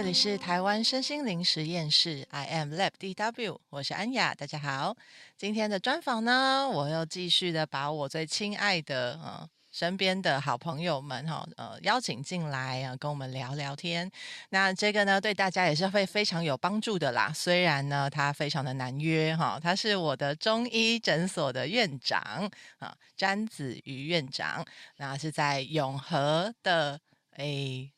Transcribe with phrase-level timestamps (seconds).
[0.00, 4.96] 这里是台湾身心灵实验室，I am Lab DW，我是安雅，大家好。
[5.36, 14.10] 今天的专访呢，我又继续的把我最亲爱的呃身边的好朋友们哈呃邀请进来啊，跟我们聊聊天。
[14.48, 17.30] 那这个呢，对大家也是会非常有帮助的啦。
[17.34, 24.64] 虽然呢，他非常的难约哈，他是我的中医诊所的院长啊，詹子瑜院长，
[24.96, 26.98] 那是在永和的
[27.36, 27.92] 诶。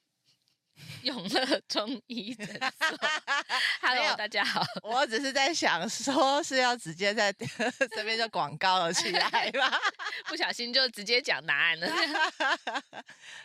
[1.03, 2.59] 永乐中医诊所，
[3.83, 4.65] Hello，大家好。
[4.83, 7.33] 我只是在想说，是要直接在
[7.95, 9.79] 这边就广告了起来吧，
[10.29, 11.89] 不小心就直接讲答案了。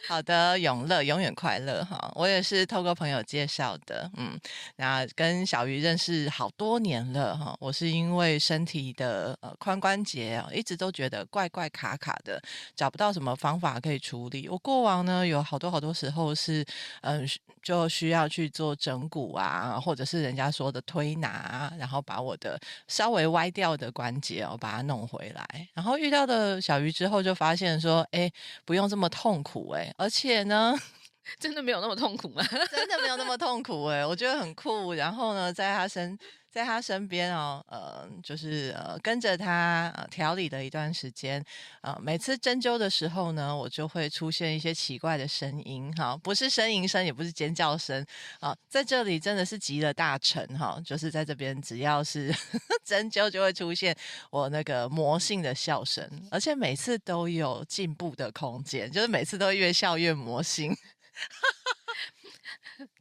[0.07, 2.11] 好的，永乐永远快乐哈。
[2.15, 4.39] 我也是透过朋友介绍的，嗯，
[4.77, 7.55] 那跟小鱼认识好多年了哈。
[7.59, 12.41] 我是因为身体的呃髋关节啊，一直都觉得怪怪卡卡的，
[12.75, 14.47] 找不到什么方法可以处理。
[14.47, 16.65] 我过往呢有好多好多时候是
[17.01, 17.26] 嗯。
[17.61, 25.67] 就需要去做整骨啊，或者是人家说的推拿，然后把我的稍微歪掉的关节哦，把它弄回来。
[25.73, 28.31] 然后遇到的小鱼之后，就发现说，哎，
[28.65, 30.77] 不用这么痛苦哎，而且呢，
[31.39, 32.43] 真的没有那么痛苦吗？
[32.71, 34.93] 真的没有那么痛苦哎，我觉得很酷。
[34.93, 36.17] 然后呢，在他身。
[36.57, 41.43] 在他身边哦，呃，就是呃，跟着他呃调理的一段时间，
[41.81, 48.03] 呃，每次针灸的时候呢，我就会出现一些奇怪的声音，哈、不是呻吟声，也不是尖叫声，
[48.39, 53.95] 啊、在这里真的是集了大成，哈、就是在这边只要是呵 呵针灸，就会出现
[54.31, 60.75] 我那个魔性的笑声，而且每次都有进步的空间，就是每次都越笑越魔性。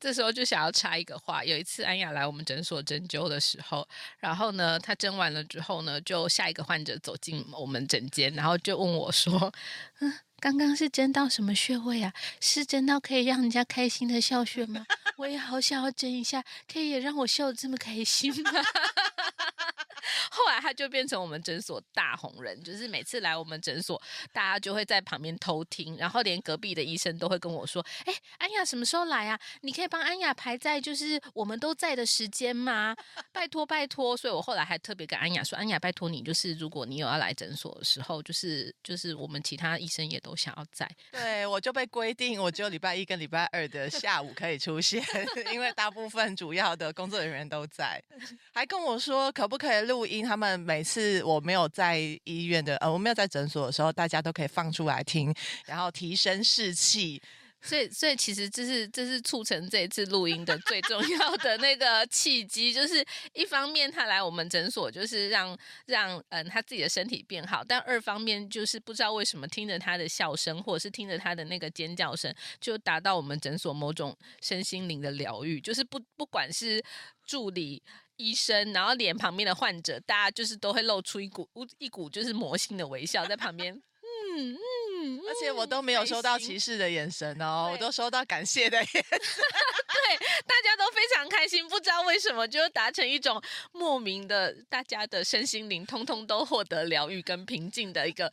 [0.00, 1.44] 这时候就想要插一个话。
[1.44, 3.86] 有一次安雅来我们诊所针灸的时候，
[4.18, 9.52] 然后呢，她针完了之后呢，就下一个患者走进我们诊间，然后就问我说
[10.00, 12.12] ：“嗯，刚刚是针到什么穴位啊？
[12.40, 14.86] 是针到可以让人家开心的笑穴吗？
[15.16, 18.50] 我也好想要针一下，可以也让我笑得这么开心吗？”
[20.30, 24.00] 后来他就变成我们诊所大红人，就是每次来我们诊所，
[24.32, 29.38] 大家就会在旁边偷听，然后连隔壁的医生都会跟我说：“哎，安雅什么时候来啊？
[29.62, 32.94] 你可以帮安雅排在就是我们都在的时间吗？
[33.32, 45.02] 拜托拜托！”所以我后来还特别跟安雅说：“安雅，拜托你，就是如果你有要来诊所的时候，就是就是我们其他医生也都想要在。”对，我就被规定，我只有礼拜一跟礼拜二的下午可以出现，
[45.52, 48.02] 因为大部分主要的工作人员都在，
[48.52, 50.24] 还跟我说可不可以录音。
[50.24, 55.32] 他们每次我没有在医院的，呃，我没有在诊所的时候，大家都可以放出来听，
[55.66, 57.22] 然后提升士气。
[57.62, 65.56] 所以，所以其实这是这是促成这一次录音的最重要的那个契机，就是一方面他来我们诊所，就是让
[65.86, 76.80] 让嗯他自己的身体变好，但二方面就是不知道为什么听着他的笑声，或者是听着他的那个尖叫声，就达到我们诊所某种身心灵的疗愈，就是不不管是
[77.24, 77.82] 助理。
[78.16, 90.16] 医生，然后连旁边的患者，大家就是都会露出一股一股就是魔性的微笑在旁边，嗯嗯，而且我都没有收到歧视的眼神哦，我都收到感谢的眼神， 对，
[90.46, 98.32] 大家都非常开心，不知道为什么就达成一种莫名的，大家的身心灵通通都获得疗愈跟平静的一个。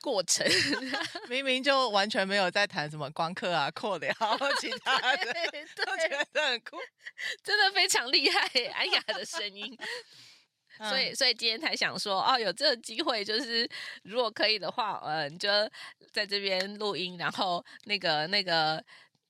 [0.00, 0.46] 过程
[1.28, 4.12] 明明就完全没有在谈什么光刻啊、扩疗
[4.60, 5.34] 其他的，
[5.76, 6.78] 都觉得很酷，
[7.42, 8.40] 真的非常厉害。
[8.74, 9.76] 安雅的声音，
[10.88, 13.68] 所以所以今天才想说哦，有这个机会，就是
[14.02, 15.48] 如果可以的话，嗯，就
[16.12, 18.82] 在这边录音，然后那个那个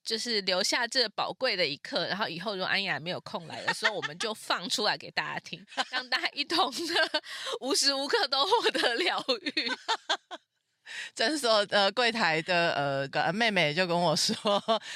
[0.04, 7.22] 就是留下这宝贵的一刻，然后以后如果安雅没有空来的时候，我们就放出来给大家听，让大家一同的
[7.60, 9.22] 无时无刻都获得疗
[9.54, 9.72] 愈。
[11.14, 14.34] 诊所的柜台的呃个妹妹就跟我说：“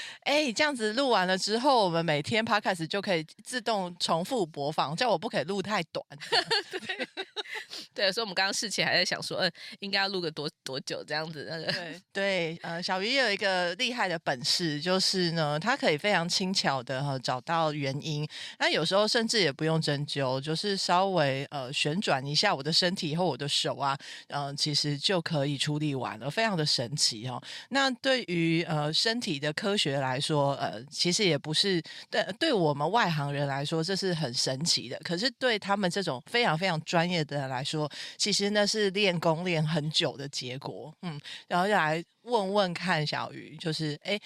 [0.24, 6.04] 哎，这样子录完了之后，我们每天 podcast 就可以自动重复播放，叫我不可以录太短。
[6.70, 7.08] 对”
[7.94, 11.46] 对，所以我们刚刚事前还在想说，嗯，应该要录个多多久这样子？
[11.48, 18.26] 那个对对，呃，小鱼有一个厉害的本事，就是呢，他可以非常轻巧的哈找到原因。
[18.58, 23.96] 那有时候甚至也不用针灸，就是稍微呃旋转一下我的身体或我的手啊，
[24.28, 27.42] 嗯、呃，其实就可以处理完了，非常的神奇哦。
[27.70, 34.96] 那对于呃身体的科学来说，呃，其实也不是对对我们外行人来说，这是很神奇的。
[35.02, 44.16] 可是对他们这种非常非常专业的人来说，其实那是练功练很久的结果，嗯，然后就来问问看小鱼，就是哎，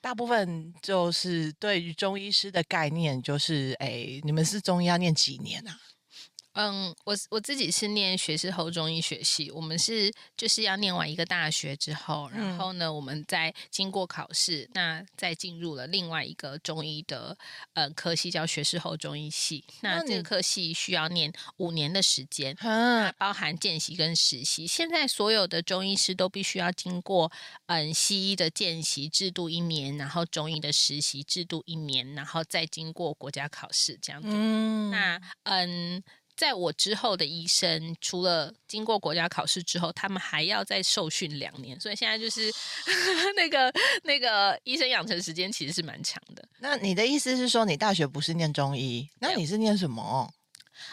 [0.00, 5.76] 大部分就是对于中医师的概念，就是哎，你们是中医要念几年啊？
[6.54, 17.36] 嗯，我我自己是念学士后中医学系，我们是就是要念完一个大学之后，然后呢，我们再经过考试，那再进入了另外一个中医的
[17.74, 19.64] 呃科系，叫学士后中医系。
[19.80, 24.66] 那这个科系需要念五年的时间，嗯，包含见习跟实习。
[24.66, 27.30] 现在所有的中医师都必须要经过
[27.66, 34.28] 嗯西医的见习制度一年，然后中医的实习制度一年，然后再经过国家考试这样子。
[34.30, 36.02] 嗯，那嗯。
[36.36, 42.52] 在我之后的医生，除了经过国家考试之后，他们还要再受训两年，所以现在就是
[43.36, 43.72] 那个
[44.02, 46.46] 那个医生养成时间其实是蛮长的。
[46.58, 50.32] 那你的意思是说，你大学不是念中医，那你是念什么？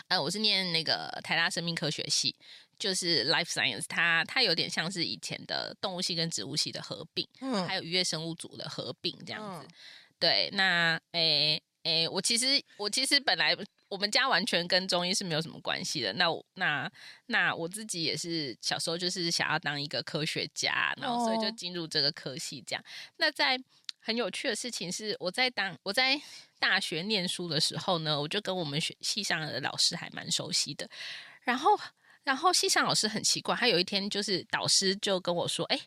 [0.08, 2.36] 呃，我是念那个台大生命科学系，
[2.78, 9.68] 就是 Life Science，它它有点像是以前的动物系跟植物系的合并，嗯，还有渔业生物组的合并这样子。
[9.68, 9.74] 嗯、
[10.20, 13.56] 对，那诶诶，我其实我其实本来。
[13.92, 16.14] 我们家完全跟中医是没有什么关系的。
[16.14, 16.90] 那我那
[17.26, 22.82] 那我自己也是小时候就是想要当一个科学家，然后所以就进入这个科系这样。
[23.18, 23.62] 那在
[24.00, 26.18] 很有趣的事情是，我在当我在
[26.58, 30.90] 大学念书的时候呢，我就跟我们学系上的老师还蛮熟悉的。
[31.42, 31.78] 然后
[32.24, 35.78] 然后系上老师很奇怪，他有一天就是导师就跟我说：“哎。”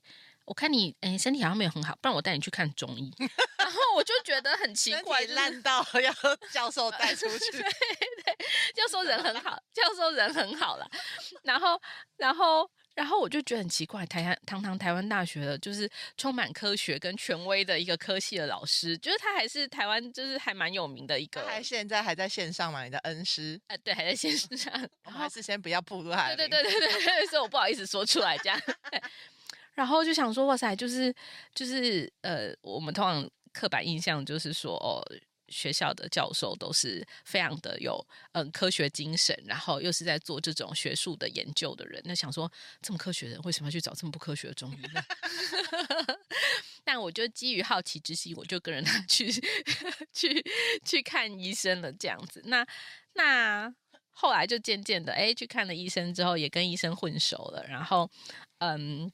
[0.45, 3.13] 我看你诶，身体好像没有很好，不然我带你去看中医。
[3.59, 6.13] 然后我就觉得很奇怪，烂到 要
[6.53, 7.51] 教授带出去。
[7.53, 8.37] 对对，
[8.75, 10.87] 教授人很好，教授人很好了。
[11.43, 11.81] 然后，
[12.17, 21.41] 然后，然后我就觉得很奇怪，台湾堂堂台湾大学的，就是充满科学跟权威的一个科系的老师，就是他还是台湾就是还蛮有名的一个。
[21.43, 22.85] 他还现在还在线上嘛？
[22.85, 23.59] 你的恩师？
[23.69, 24.73] 呃，对，还在线上。
[25.05, 26.35] 我们还是先不要暴露他。
[26.35, 28.61] 对对对对对，所以我不好意思说出来这样。
[29.75, 31.15] 然后就想说，哇塞，就是
[31.55, 35.03] 就是呃，我们通常刻板印象就是说，哦，
[35.49, 42.01] 学校的教授都是非常的有嗯科学精神，然后又是在做这种学术的研究的人。
[42.05, 42.51] 那想说，
[42.81, 45.03] 这么科学人为什么要去找这么不科学的中医呢？
[46.85, 49.31] 但我就基于好奇之心，我就跟着他去
[50.13, 50.45] 去
[50.85, 52.43] 去看医生了，这样子。
[52.47, 52.67] 那
[53.15, 53.73] 那
[54.13, 58.09] 后来就渐渐的，哎，去看了医生之后，也跟医生混熟了，然后
[58.59, 59.11] 嗯。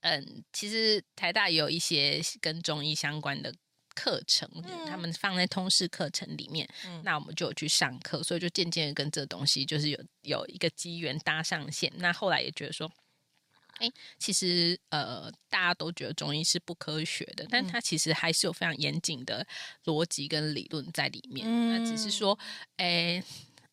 [0.00, 3.52] 嗯，其实台大也有一些跟中医相关的
[3.94, 6.68] 课程，嗯、他们放在通识课程里面。
[6.86, 11.92] 嗯、那我们就有去上课，所以就渐渐跟这东西就是有有一个机缘搭上线。
[11.96, 12.88] 那后来也觉得说，
[13.78, 19.46] 哎，其实呃，大家都觉得中医是不科学的，但它其实还是有非常严谨的
[19.84, 21.44] 逻辑跟理论在里面。
[21.48, 22.38] 嗯、那只是说，
[22.76, 23.22] 哎。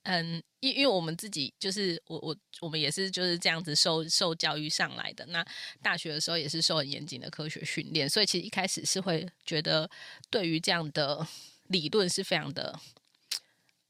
[0.07, 5.25] 嗯，因因为我们自己就是我我我们也是就是这样子受受教育上来的。
[5.27, 5.43] 那
[5.81, 9.89] 大学的时候也是受很严谨的科学训练，所以其实一开始是会觉得
[10.29, 11.25] 对于这样的
[11.69, 12.79] 理论是非常的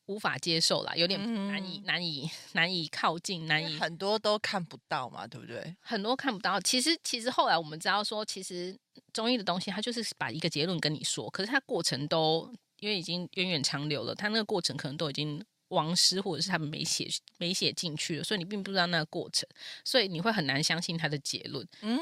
[0.06, 1.20] 无法接受啦，有点
[1.50, 5.76] 难以、嗯、难以难以靠近，难以很多都看不到嘛，对不对？
[5.82, 6.58] 很多看不到。
[6.62, 8.74] 其实其实后来我们知道说，其实
[9.12, 15.44] 中医的东西它就是把一个结论跟你说，可是它过程都因为已经源远长流了，它那个过程可能都已经。
[15.70, 17.08] 王师或者是他们没写
[17.38, 19.48] 没写进去的，所以你并不知道那个过程，
[19.84, 21.68] 所以你会很难相信他的结论。
[21.82, 22.00] 嗯，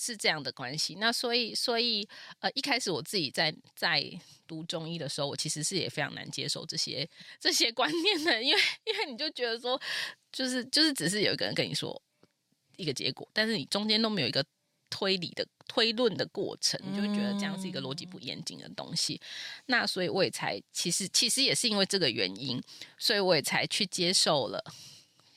[0.00, 0.96] 是这样的关系。
[0.96, 2.08] 那所以所以
[2.40, 4.04] 呃，一开始我自己在在
[4.46, 9.80] 读中医的时候，我其实是也非常难接受这些这些观念的，因为因为你就觉得说，
[10.32, 12.00] 就是就是只是有一个人跟你说
[12.76, 14.44] 一个结果，但是你中间都没有一个。
[14.88, 19.14] 推理的推论的过程，你就会觉得这样是一个逻辑不严谨的东西。
[19.14, 19.20] 嗯、
[19.66, 22.62] 那所以我也才其实其实也是因为这个原因，
[22.98, 24.64] 所以我也才去接受了，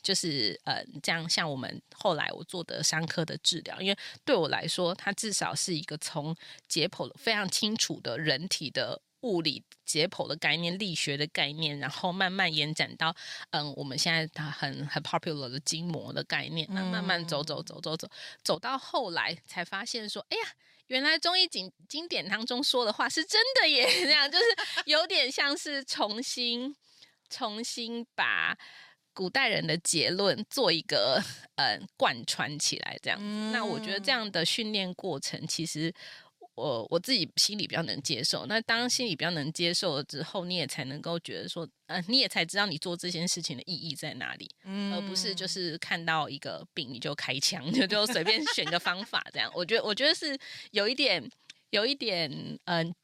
[0.10, 6.36] 就是呃这样像我们后来我做的伤科的治疗，因为对我来说，它至少是一个从
[6.68, 9.00] 解剖非常清楚的人体的。
[9.22, 13.14] 物理解剖的概念、力学的概念，然后慢慢延展到
[13.50, 18.10] 嗯，我们现在它很很 popular 的筋膜的概念，那慢慢走走走走走，
[18.42, 20.44] 走到后来才发现说，哎呀，
[20.88, 23.86] 原来中医经经典当中说的话是真的耶！
[24.06, 24.46] 这样就是
[24.86, 26.74] 有点像是重新
[27.30, 28.58] 重新把
[29.20, 31.22] 古代人的结论做一个
[31.56, 33.20] 嗯 贯穿起来，这样。
[33.22, 35.94] 嗯、那我觉得这样的训练过程其实。
[36.56, 49.50] 我我自己心里比较能接受，那当心里比较能接受了之后，你也才能够觉得说，呃，你也才知道你做这件事情的意义在哪里，嗯，而不是就是看到一个病你就开枪，就就随便选个方法这样。
[49.56, 50.38] 我觉得我觉得是
[50.72, 51.24] 有一点
[51.70, 52.30] 有一点
[52.66, 52.96] 嗯、呃，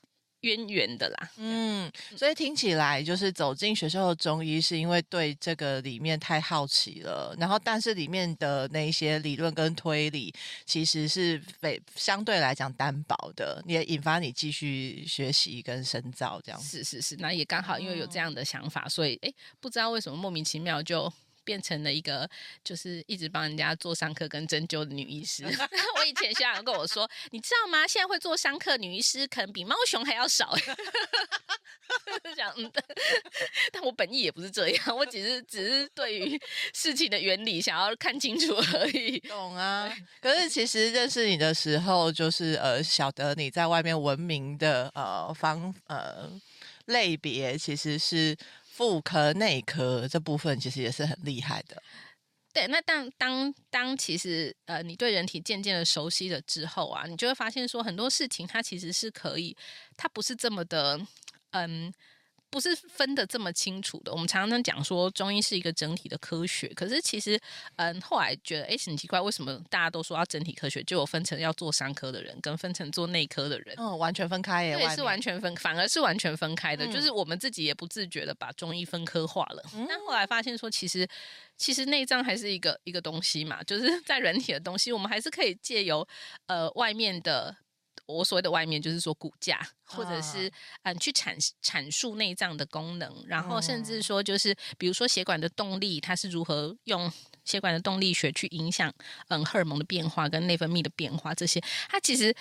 [0.46, 1.30] 渊源的啦。
[1.38, 7.36] 嗯，所以听起来就是走进学校的中医，是因为对这个里面太好奇了。
[7.40, 10.34] 然后，但是里面的那些理论跟推理，
[10.66, 16.62] 其实是非相对来讲单薄的，也引发你继续学习跟深造这样。
[16.62, 21.12] 是是是，那也刚好因为有这样的想法，所以哎，不知道为什么莫名其妙就。
[21.46, 22.30] 变成了一个
[22.64, 25.46] 就是一直帮人家做伤科跟针灸的女医师。
[25.96, 27.88] 我以前学长跟我说，你知道吗？
[27.88, 30.54] 现在会做伤科女医师可能比猫熊还要少。
[32.36, 32.70] 讲嗯，
[33.72, 36.42] 但我本意也不是这样，我只是只是对于
[36.74, 39.20] 事情的原理想要看清楚而已。
[39.20, 39.96] 懂啊？
[40.20, 46.30] 可是其实认识你的时候，就是呃晓得你在外面闻名的呃方呃
[46.86, 48.36] 类别其实是。
[48.76, 51.82] 妇科、内科这部分其实也是很厉害的。
[52.54, 59.56] 对，那当当当，其实呃，你对人体渐渐的熟悉了之后啊，你就会发现说很多事情它其实是可以，
[59.98, 61.00] 它不是这么的
[61.52, 61.94] 嗯。
[62.50, 64.12] 不是分得这么清楚的。
[64.12, 67.40] 我们常常讲说中医是一个整体的科学，可是其实，
[67.76, 73.76] 嗯，后来觉得，哎，很奇怪，为什么大家都说要整体科学，就有分成要做伤科的人跟分成做内科的人？
[73.78, 76.86] 嗯，完全分开耶，对，是完全分，反而是完全分开的。
[76.86, 79.64] 嗯、就是我们自己也不自觉的把中医分科化了。
[79.74, 81.08] 嗯、但后来发现说，其实
[81.58, 86.08] 其实内脏还是一个一个东西嘛，就是 在人体的东西，我们还是可以借由
[86.48, 87.56] 呃外面的。
[88.08, 90.52] 我所谓的外面，就是说骨架，或者是
[90.84, 97.12] 嗯，去阐阐述内脏的功能，然后甚至说，就是比如说血管的动力，它是如何用
[97.44, 98.94] 血管的动力学去影响
[99.30, 101.60] 嗯荷尔蒙的变化跟内分泌的变化，这些。
[101.90, 102.36] 它其实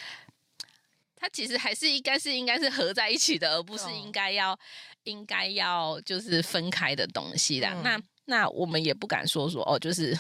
[1.16, 4.59] 它其实还是应该是应该是合在一起的，而不是应该要
[5.04, 7.80] 应该要就是分开的东西啦。
[7.83, 10.14] 那那我们也不敢说说哦，就是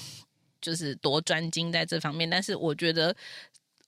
[0.60, 3.14] 就是多专精在这方面，但是我觉得。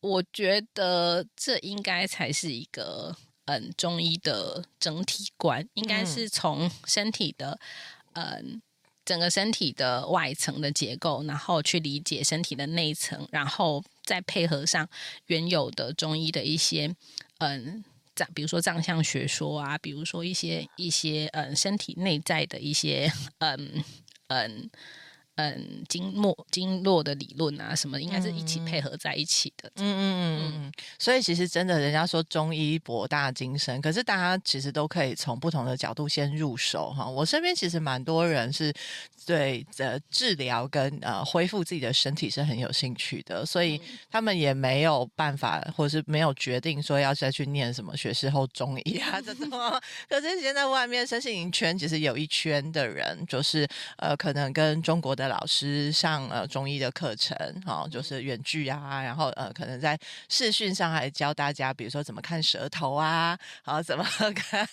[0.07, 7.59] 我觉得这应该才是一个嗯中医的整体观，应该是从身体的
[8.15, 8.63] 嗯
[9.05, 14.89] 整个身体的外层的结构，然后去理解身体的内层，然后再配合上
[15.27, 16.95] 原有的中医的一些
[17.39, 17.85] 嗯
[18.15, 23.85] 脏，比如说脏象学说啊，比如说一些一些嗯身体内在的一些嗯
[24.29, 24.71] 嗯。
[25.37, 29.71] 嗯，经络经络的理论啊，什么应该是一起配合在一起的。
[29.76, 30.73] 嗯嗯嗯嗯。
[30.99, 37.07] 所以其实真的，人家说中医博大精深，可是大家其实都可以从不同的角度先入手哈。
[37.07, 38.73] 我身边其实蛮多人是
[39.26, 43.78] 对呃治疗跟呃恢复自己的身体是很有兴趣的，所以
[44.11, 49.50] 他们也没有办法，或者是没有决定说要再去念什么学士后中医啊这种。
[50.09, 55.25] 可是现在外面身心灵圈其实有一圈的人，就是呃可能跟中国的。
[55.28, 64.04] 老师上呃中医的课程，哈、哦，就是远距啊，然后呃，可能在视讯上还教大家，比如说怎么看舌头啊，然后怎么
[64.35, 64.66] 看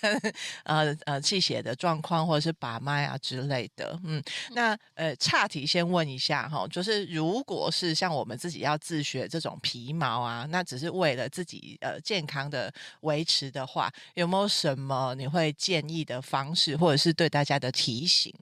[0.64, 3.98] 呃呃气血的状况，或者是把脉啊之类的。
[4.04, 18.32] 嗯，那呃岔题先问一下哈、哦，就是如果是像我们自己要自学这种皮毛啊，那只是为了自己呃健康的维持的话，有没有什么你会建议的方式，或者是对大家的提醒？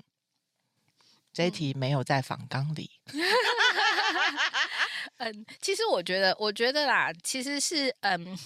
[1.33, 2.91] 这一题没有在访纲里。
[5.19, 8.37] 嗯，其实我觉得，我觉得啦，其实是嗯，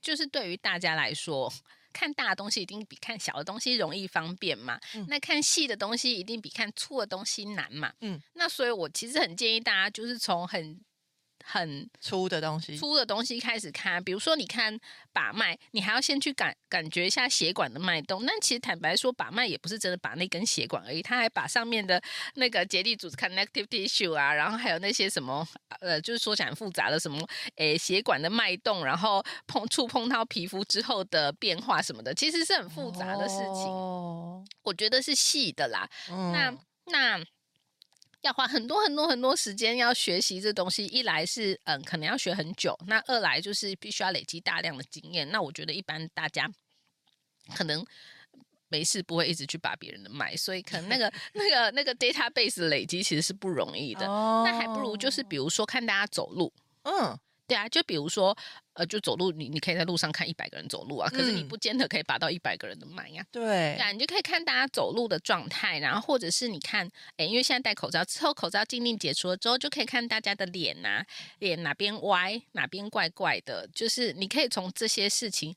[0.00, 1.52] 就是对于大家来说，
[1.92, 4.78] 看大的东西一定比看小的东西容易方便嘛。
[4.94, 7.92] 嗯、那看细的东西一定比看粗的东西难嘛。
[8.00, 10.80] 嗯，那所以我其实很建议大家，就是从很。
[11.50, 14.78] 很粗的东西，粗的东西开始看，比如说你看
[15.14, 18.22] 把脉，你还要先去感感觉一下血管的脉动。
[18.26, 21.98] 那其实坦白说，把脉也不是真的把那根血管而已，他还把上面的
[22.34, 25.48] 那个结缔组织 （connective tissue） 啊，然后还有那些什么
[25.80, 27.18] 呃，就是说起来很复杂的什么
[27.56, 33.64] 诶血管的脉动，然后碰触碰到皮肤之后的变化什么的，其实是很复杂的事情。
[33.72, 35.88] 哦，我觉得是细的啦。
[36.10, 36.54] 嗯，那
[36.92, 37.24] 那。
[38.22, 45.30] 要花很多很多很多时间要学习这东西，一来是嗯，可能要学很久；那二来就是必须要累积大量的经验。
[45.30, 46.50] 那我觉得一般大家
[47.54, 47.84] 可能
[48.68, 54.06] 没事不会一直去把别人的脉，所以可能那个 那个那个 database 的累积其实是不容易的。
[54.06, 57.18] 哦，那还不如就是比如说看大家走路，嗯。
[57.48, 58.36] 对啊，就比如说，
[58.74, 63.24] 呃，就走路，你你可以在路上看一百个人走路啊，可是你不见得可以把到一百个人的脉呀。
[63.32, 66.86] 对，对啊，你就可以看大家走路的状态，然后或者是你看，
[67.16, 71.06] 哎，因为现在戴口罩之后，口罩禁令解除了之后，就可以看大家的脸呐、啊，
[71.38, 75.56] 脸哪边歪，哪边怪怪的，就是你可以从这些事情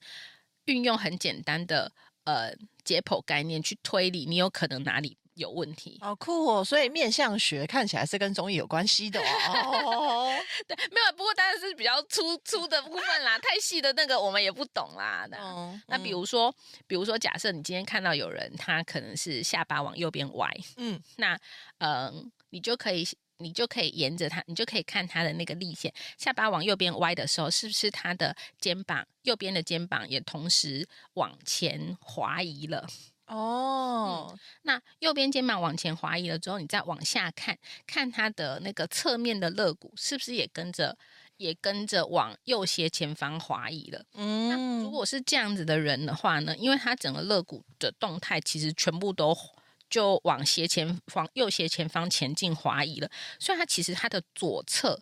[0.66, 1.92] 运用很简单的
[2.24, 2.54] 呃
[2.86, 5.98] 解剖概念去推理，你有可能哪里有问题。
[6.02, 6.64] 好酷哦！
[6.64, 10.34] 所以面相学看起来是跟中医有关系的哦。
[10.68, 15.28] 对，没有，不过当然是比较粗粗的部分啦，太细的那个我们也不懂啦。
[15.32, 16.54] 嗯，那比如说，
[16.88, 21.34] 比如说，假设你今天看到有人他可能是下巴往右边歪，嗯，那
[21.80, 22.14] 嗯、呃，
[22.50, 23.08] 你就可以。
[23.44, 32.88] 你就可以沿着它，你就可以看它的那个力线，下巴往右边歪的时候，是不是它的肩膀右边的肩膀也同时往前滑移了？
[33.32, 37.58] 哦、嗯，那右边肩膀往前滑移了之后，你再往下看，
[37.88, 40.98] 看它的那个侧面的肋骨是不是也跟着
[41.38, 44.06] 也跟着往右斜前方滑移了？
[44.14, 49.36] 嗯，那如果是这样子的人的话呢，因为他整个肋骨的动态其实全部都。
[49.90, 54.98] 就往斜前方、右斜前方前进滑移了，所以他其实他的左侧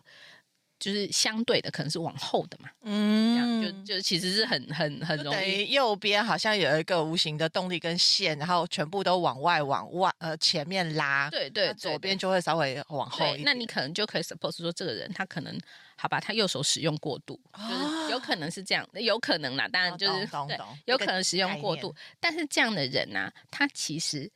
[0.80, 2.68] 就是相对的，可能是往后的嘛。
[2.82, 5.70] 嗯，这样就就其实是很很很容易。
[5.70, 11.28] 右边好像有一个无形的动力跟线，然后全部都往外、往外呃前面拉。
[11.30, 13.42] 对对，左边就会稍微往后一点。
[13.44, 15.56] 那你可能就可以 suppose 说，这个人他可能
[15.94, 19.68] 好吧，他右手使用过度，就是有可能是这样，有可能啦。
[19.68, 21.94] 当然就是 对，有可能使用过度。
[22.18, 24.28] 但是这样的人呢、啊，他其实。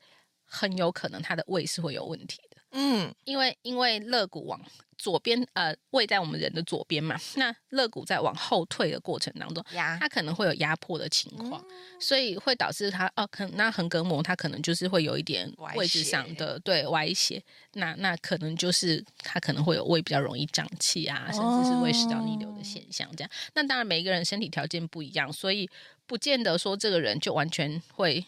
[0.46, 4.60] 很有可能他的胃是会有问题的，嗯，因为因为肋骨往
[5.04, 17.42] 左边，呃，胃在我们人的左边嘛，那肋骨在往后退的过程当中，压它可能会有压迫的情况，嗯、所以会导致它哦，可能那横膈膜它可能就是会有一点位置上的歪对歪斜，
[17.74, 23.30] 那那可能就是它可能会有胃比较容易胀气啊，甚至是胃食道逆流的现象，这样。
[23.30, 25.68] 哦、那当然每一个人身体条件不一样，所以
[26.06, 28.24] 不见得说这个人就完全会。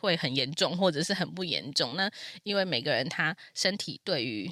[0.00, 1.96] 会很严重，或者是很不严重。
[1.96, 2.08] 那
[2.44, 4.48] 因为每个人他身体对于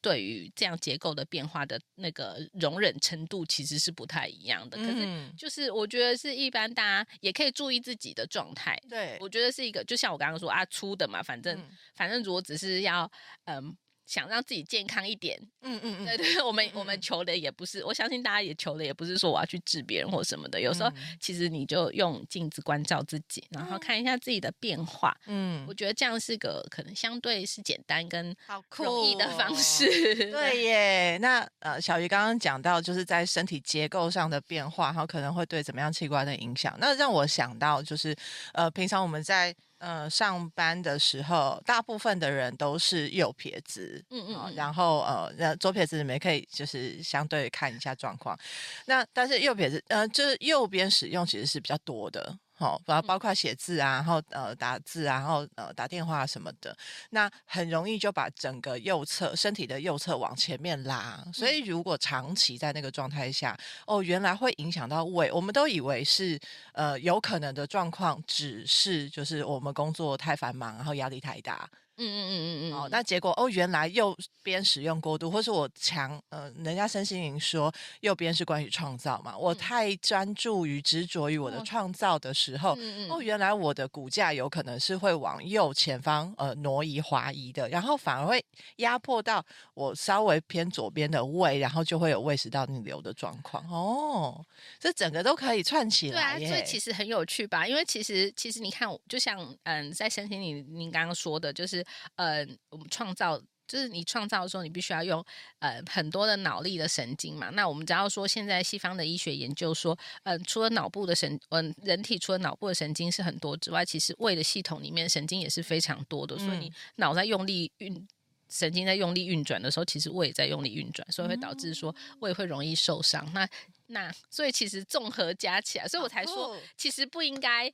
[0.00, 4.76] 对于这样结构的变化的那个容忍程度其实是不太一样的。
[4.76, 8.76] 可是就是我觉得是一般大家也可以注意自己的状态。
[8.88, 11.62] 对，我觉得是一个，就像我刚刚说啊，粗的嘛，反正
[11.94, 13.10] 反正如果只是要
[13.44, 13.76] 嗯。
[14.06, 20.60] 想让自己健康一点，嗯嗯嗯，对 对，我们我们求的也不是，我相信大家也求的也不是说我要去治别人或什么的。
[20.60, 25.16] 有时候其实你就用镜子关照自己，然后看一下自己的变化。
[25.26, 28.34] 嗯，我觉得这样是个可能相对是简单跟
[28.76, 29.86] 容易的方式。
[30.30, 36.76] 哦、对耶，那呃，小鱼刚刚讲到就是在身体结构上的变化，然后可能会对怎么样器官的影响。
[36.78, 38.14] 那让我想到就是
[38.52, 39.54] 呃，平常我们在。
[39.78, 48.38] 呃，上班的时候，大部分的人都是右撇子，嗯嗯，嗯，然后呃，那左撇子你们可以就是相对看一下状况。
[48.86, 52.38] 那但是右撇子，呃，就是右边使用其实是比较多的。
[52.58, 56.74] 好，然后包括写字啊，然后呃打字啊，然后呃打电话什么的，
[57.10, 61.22] 那很容易就把整个右侧身体的右侧往前面拉。
[61.34, 63.54] 所以如果长期在那个状态下，
[63.86, 65.30] 哦，原来会影响到胃。
[65.30, 66.40] 我们都以为是
[66.72, 71.68] 呃有可能的状况，只是就是我们工作太繁忙，然后压力太大。
[71.98, 88.44] 嗯嗯嗯嗯嗯，哦，那结果哦，原来右边使用过度，或是我强呃，人家身心灵说右边是关于创造嘛，我太专注于执着于我的创造的时候，嗯嗯哦，原来我的骨架有可能是会往右前方呃挪移滑移的，然后反而会
[88.76, 93.66] 压迫到我稍微偏左边的胃，然后就会有胃食道逆流的状况。
[93.70, 94.44] 哦，
[94.78, 97.66] 这整个都可以串起来，对啊，所以其实很有趣吧？
[97.66, 101.85] 因为其实其实你看，就像嗯，在身心灵您刚刚说的，就是。
[102.16, 105.24] 呃，我们创造就是你创造的时候，你必须要用
[105.58, 107.50] 呃很多的脑力的神经嘛。
[107.50, 116.38] 那我们只要说，现在西方的医学研究说，呃，除了脑部的神，嗯、呃，人体除了脑部的神经是很多之外，其实胃的系统里面神经也是非常多的。
[116.38, 118.06] 所以你脑在用力运，
[118.48, 123.28] 神经在用力运转的时候，其实胃也在用力运转，所以会导致说胃会容易受伤。
[123.32, 123.48] 那
[123.88, 127.72] 那所以其实综合加起来，所以我才说，其实不应该。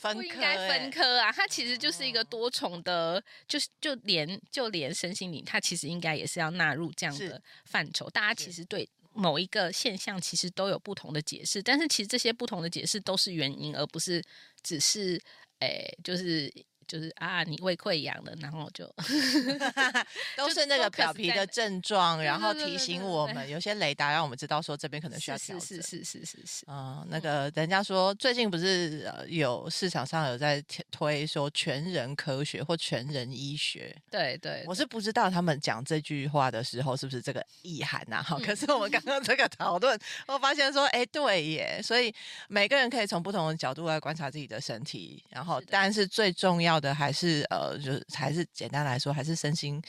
[0.00, 8.08] 不应该分科啊，它其实就是一个多重的，就是就连就连身心灵，它其实应该也是要纳入这样的范畴。
[8.10, 14.22] 大家其实对某一个现象其实都有不同的解释，但是其实这些不同的解释都是原因，而不是
[14.62, 15.20] 只是
[15.60, 16.52] 诶、欸，就是。
[16.86, 18.86] 就是啊，你胃溃疡了，然后就
[20.36, 25.60] 都是那个表皮的症状，然后提醒我们有些雷达，让我们知道说这边可能需要调整。
[25.60, 26.64] 是是是是是是。
[26.68, 33.96] 嗯，那个人家说最近不是有市场上有在推说全人科学或全人医学？
[34.10, 38.22] 对对，我是不知道他们讲这句话的时候是不是这个意涵呐？
[38.22, 42.14] 哈，可是我们刚刚这个讨论，我发现说，哎，对耶，所以
[42.48, 46.73] 每个人可以从不同的角度来观察自己的身体，然后但是最重要。
[46.80, 49.80] 的还是呃，就是还是简单来说，还是身心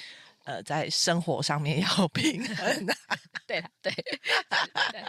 [0.45, 2.85] 呃，在生活上面 要平衡。
[3.47, 5.03] 对对对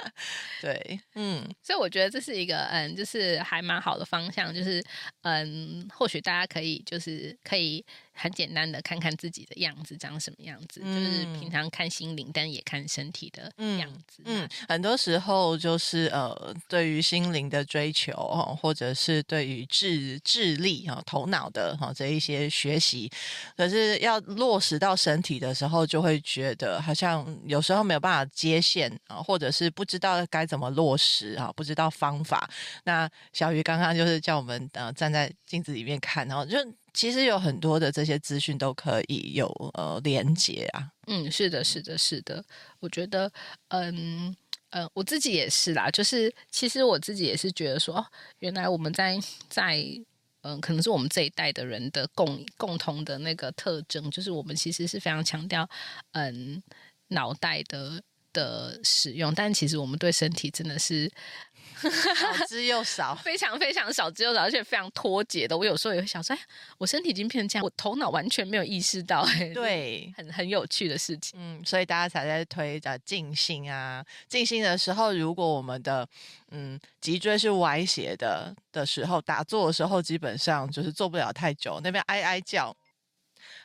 [0.61, 4.85] 对，嗯，所以我觉得这是一个嗯，就是还蛮好的方向，就是
[5.23, 7.85] 嗯，或许大家可以就是可以
[8.17, 14.23] 很简单的看看自己的样子长什么样子，嗯、就是平常看心灵，但也看身体的样子。
[14.25, 18.13] 嗯，嗯，很多时候就是呃，对于心灵的追求
[18.61, 23.11] 或者是对于智智力哈、头脑的哈这一些学习，
[23.57, 32.49] 可是要落实到身体的时候，就会觉得好像有时候没有办法接线啊，或者是不知道该怎么落实啊，不知道方法。
[32.85, 36.57] 那小鱼刚刚就是叫我们呃站在镜子里面看，然后就。
[36.97, 40.91] 其实有很多的这些资讯都可以有呃连接啊。
[41.07, 42.43] 嗯，是的，是的，是的。
[42.81, 43.31] 我觉得，
[43.69, 44.35] 嗯
[44.71, 45.91] 呃，我自己也是啦。
[45.91, 48.07] 就是其实我自己也是觉得说，哦，
[48.39, 49.85] 原来我们在在
[50.41, 55.69] 嗯、可能是我们这一代的人的共共同的那个特征，就是我们其实是非常强调
[56.13, 56.63] 嗯
[57.09, 58.01] 脑袋的
[58.33, 61.13] 的使用，但其实我们对身体真的是。
[61.83, 65.57] 少之又少， 非常非常少之又少，而且非常脱节的。
[65.57, 66.39] 我有时候也会想说，哎，
[66.79, 71.39] 我身体已经变成这样，我头脑完全没有意识到，哎，对，很很有趣的事情。
[71.41, 76.09] 嗯，所以大家才在推着静心啊，静心的时候，如果我们的
[76.51, 82.77] 嗯脊椎是歪斜的的时候，打坐的时候，基本上就是坐不了太久，那边哀哀叫。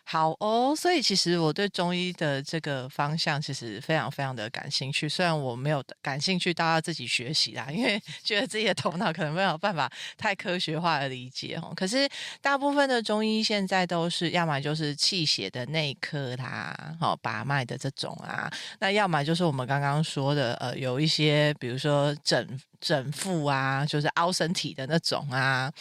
[0.03, 5.07] 好哦，所以其实我对中医的这个方向其实非常非常的感兴趣。
[5.07, 11.71] 虽然我没有感兴趣，大家自己学习啦，因为 觉得自己的头脑可能没有办法太科学化的理解哦。
[11.75, 12.09] 可是
[12.41, 22.59] 大部分的中医现在都是要么就是气血的内科啦，好把脉的这种啊，那要么就是我们刚刚说的呃，有一些比如说整。
[22.81, 25.71] 整腹啊，就是凹身体的那种啊。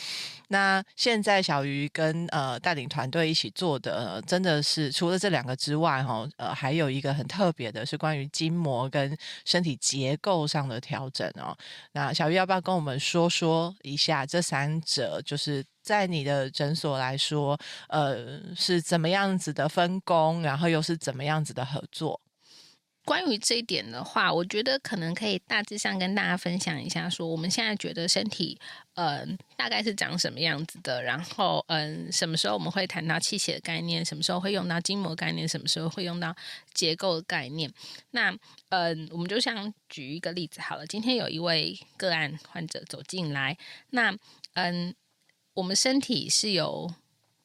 [0.49, 11.57] 那现在小鱼跟呃带领团队一起做的，真的是除了这两个之外，哈，呃，还有一个很特别的是关于筋膜跟身体结构上的调整哦。
[11.93, 15.23] 那小鱼要不要跟我们说说一下这三者？
[15.25, 17.57] 就是在你的诊所来说，
[17.89, 22.21] 呃，是怎么样子的分工，然后又是怎么样子的合作？
[23.11, 28.57] 关于这一点的话，我觉得可能可以大致上跟大家分享一下，说我们现在觉得身体，
[28.95, 36.33] 嗯，大概是长什么样子的，然后，嗯，什么时候我们会谈到气血的概念，什么时候会用到筋膜概念，什么时候会用到
[36.73, 37.69] 结构的概念。
[38.13, 38.33] 那，
[38.69, 43.59] 嗯，我们就像举一个例子好了，今天有一位个案患者走进来，
[43.91, 44.17] 那，
[44.55, 44.95] 嗯，
[45.55, 46.95] 我们身体是由。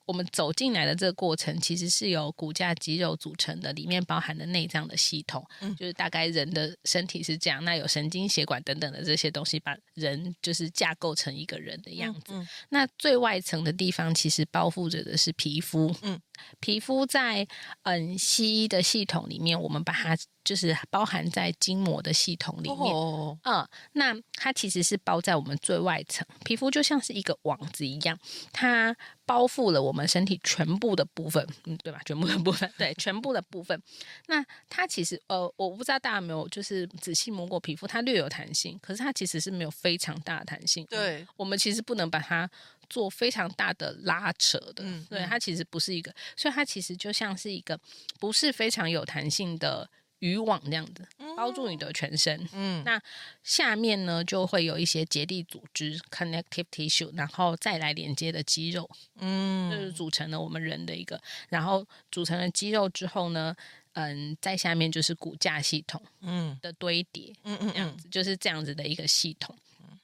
[0.05, 7.63] 我们走进来的这个过程，其实是由骨架肌肉组成的，里面包含的内脏的系统，嗯，就是大概人的身体是这样。
[7.63, 12.21] 那有神经血管等等的这些东西，把人就是架构成一个人的样子。
[12.29, 15.93] 嗯嗯，那最外层的地方，其实包覆着的是皮肤。
[16.01, 16.19] 嗯，
[16.59, 17.47] 皮肤在
[17.83, 20.17] 嗯西医的系统里面，我们把它。
[20.45, 28.15] 就是包含在筋膜的系统里面，哦、嗯，那它其实是包在我们最外层，皮肤就像是一个网子一样，
[28.53, 28.95] 它
[29.25, 31.99] 包覆了我们身体全部的部分，嗯，对吧？
[32.05, 33.81] 全部的部分，对，全部的部分。
[34.27, 40.85] 那它其实，呃，我不知道大家有没有就是仔细摸过皮肤，它略有弹性，可是它其实是没有非常大的弹性。
[40.91, 42.47] 对、嗯，我们其实不能把它
[42.89, 47.79] 做非常大的拉扯的，嗯，对，它其实不是一个，所以它其实就像是一个
[48.19, 49.89] 不是非常有弹性的。
[50.19, 52.99] 渔网这样子包住你的全身，嗯，那
[53.43, 63.53] 下面呢就会有一些结缔组织 （connective tissue），然后再来连接的肌肉，嗯，就是组成了我们人的一个，然后组成了肌肉之后呢，
[63.93, 66.57] 嗯，在下面就是骨架系统，嗯。
[66.61, 69.99] 的堆叠，嗯嗯，这样子就是这样子的一个系统，嗯，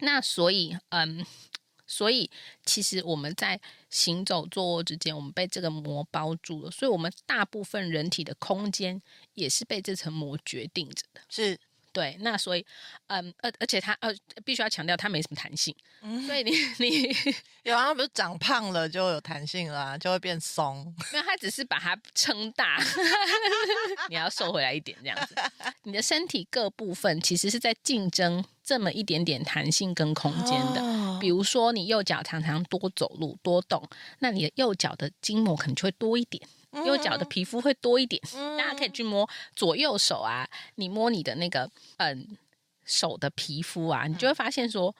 [0.00, 1.24] 那所以，嗯。
[1.90, 2.30] 所以，
[2.64, 6.70] 其实我们在行走、坐卧之间，我们被这个膜包住了。
[6.70, 9.02] 所以，我们大部分人体的空间
[9.34, 11.20] 也是被这层膜决定着的。
[11.28, 11.58] 是。
[11.92, 12.64] 对，那所以，
[13.08, 17.16] 嗯，而而且它呃，必须要强调它没什么弹性，嗯、 所以你你
[17.64, 20.94] 有啊，不是长胖了就有弹性了，啊，就会变松。
[21.12, 22.78] 没有，它只是把它撑大，
[24.08, 25.34] 你要瘦回来一点这样子。
[25.82, 30.80] 你的身体各部分其实是在竞争这么一点点弹性跟空间的。
[30.80, 33.82] 哦、比如说，你右脚常常多走路多动，
[34.20, 36.46] 那你的右脚的筋膜可能就会多一点。
[36.84, 42.38] 右脚的皮肤会多一点，嗯、大家可以去摸左右手啊，你摸你的那个嗯
[42.84, 44.94] 手的皮肤啊，你就会发现说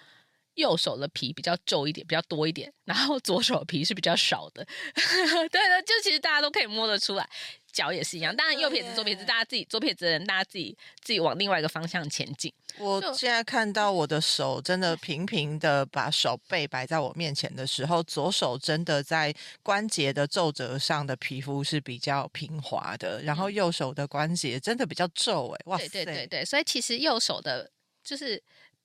[0.55, 4.67] 右手的皮比较皱一点，比较多一点，然后左手皮是比较少的。
[4.95, 7.29] 对的，就其实大家都可以摸得出来。
[7.73, 12.53] 脚也是一样，当然右撇子、左撇子，大家自己左撇子的人，大家自己自己往另外一个方向前进。
[12.79, 25.49] 我现在看到我的手真的平平的，把手背摆在我面前的时候，左手真的在关节的皱褶上的皮肤是比较平滑的，然后右手的关节真的比较皱。
[25.49, 27.71] 哎，哇塞，对对对对，所以其实右手的
[28.05, 28.41] 就是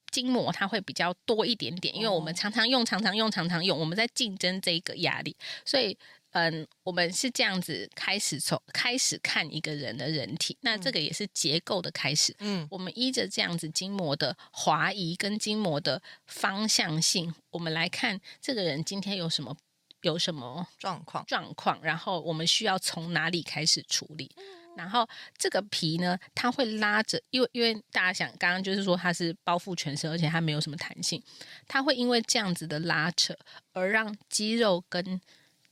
[0.09, 5.97] 筋膜它会比较多一点点，因为我们常常用、常常用、常常用，我们在竞争这个压力，所以。
[6.35, 12.35] 嗯，我们是这样子开始从开始看一个人的人体，那这个也是结构的开始。
[12.39, 19.55] 嗯，我们依着这样子筋膜的滑移跟筋膜的方向性，我们来看这个人今天有什么
[20.01, 24.29] 有什么状况状况，然后我们需要从哪里开始处理。
[24.75, 31.23] 然后这个皮呢，它会拉着，因为因为大家想，刚刚就是说它是包覆全身，而且它没有什么弹性，
[31.65, 33.33] 它会因为这样子的拉扯
[33.71, 35.21] 而让肌肉跟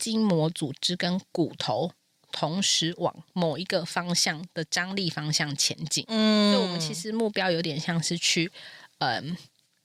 [0.03, 1.93] 筋膜组织跟骨头
[2.33, 6.03] 同时往某一个方向的张力方向前进。
[6.09, 8.51] 嗯，所以我们其实目标有点像是去，
[8.97, 9.37] 嗯，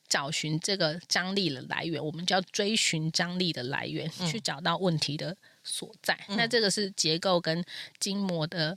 [0.09, 6.19] 找寻这个张力的来源，我们就要追寻张力的来源，嗯，去找到问题的所在。
[6.29, 7.65] 嗯，那这个是结构跟
[8.01, 8.77] 筋膜的。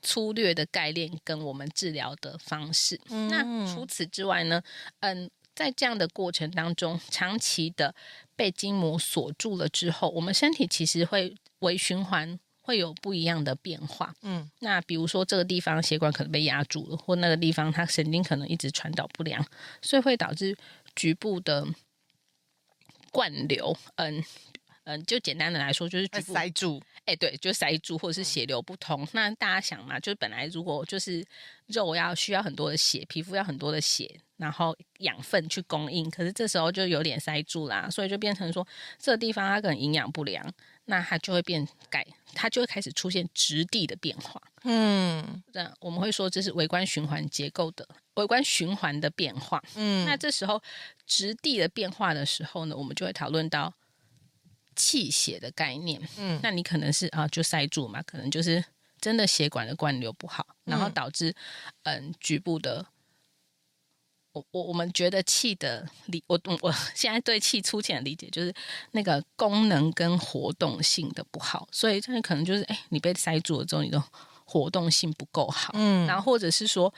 [0.00, 2.98] 粗略的概念跟我们治疗的方式。
[3.08, 4.62] 嗯，那除此之外呢？
[5.00, 7.92] 嗯，在这样的过程当中，长期的
[8.38, 14.14] 被筋膜锁住了之后，我们身体其实会微循环会有不一样的变化。
[14.22, 19.44] 嗯，那比如说这个地方血管可能被压住了，或那个地方它神经可能一直传导不良，
[19.82, 20.56] 所以会导致
[20.94, 21.66] 局部的
[23.10, 23.76] 灌流。
[23.96, 24.24] 嗯。
[24.90, 29.02] 嗯，就简单的来说，就是局部塞住，哎，对，就塞住，或者是血流不通。
[29.02, 29.08] 嗯。
[29.12, 31.22] 那大家想嘛，就是本来如果就是
[31.66, 38.66] 肉要需要很多的血，皮肤要很多的血，然后养分去供应，可是这时候就有点塞住啦，所以就变成说
[38.98, 40.50] 这个地方它可能营养不良，
[40.86, 44.40] 那它就会变改，它就会开始出现质地的变化。
[44.62, 49.62] 嗯，这样我们会说这是微观循环结构的微观循环的变化。
[49.76, 50.62] 嗯，那这时候
[51.06, 53.74] 质地的变化的时候呢，我们就会讨论到。
[54.80, 58.64] 气血的概念，嗯，那你可能是啊，就塞住嘛，可能就是
[59.00, 61.34] 真的血管的灌流不好，然后导致
[61.82, 62.86] 嗯，嗯局部的，
[64.50, 68.52] 我我们觉得气的理，我我现在对气粗浅的理解就是
[68.92, 74.02] 那个功能跟活动性的不好，所以这可能就是哎，你被塞住了之后，你都。
[74.50, 76.92] 活动性不够好，嗯，然后或者是说，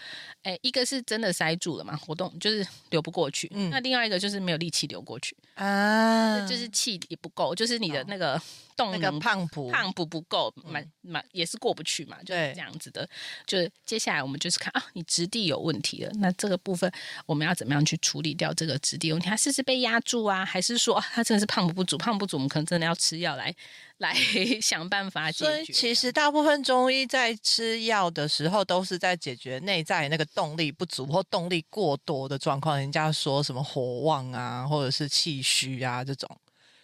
[0.45, 8.41] 哎，一个是真的塞住了嘛，活动就是流不过去，嗯，那另外一个就是没有力气流过去啊，就是气也不够，就是你的那个
[8.77, 13.09] 动能，那个胖不胖不不够，蛮蛮也是过不去嘛，就是这样子的。
[13.45, 16.89] 就是接下来我们就是看啊，你质地有问题了，那这个部分
[17.27, 19.29] 我们要怎么样去处理掉这个质地问题？
[19.29, 21.99] 它是不是被压住啊，还是说它真的是胖不足？
[21.99, 23.53] 胖不足，我们可能真的要吃药来。
[24.01, 24.15] 来
[24.61, 25.45] 想办法解决。
[25.45, 32.79] 所以其实大部分中医在吃药的时候，都是在解决内在那个动力不足或动力过多的状况。
[32.79, 36.29] 人家说什么火旺啊，或者是气虚啊这种。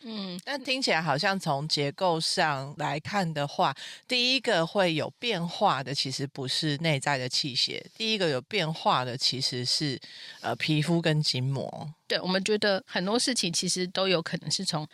[0.09, 3.75] 嗯，但听起来好像从结构上来看的话，
[4.07, 9.99] 第一个会有变化的，其实不是内在的气血，第一个有变化的其实是
[10.43, 11.93] 呃皮肤跟筋膜。
[12.07, 14.87] 对，我们觉得很多事情其实都有可能是从。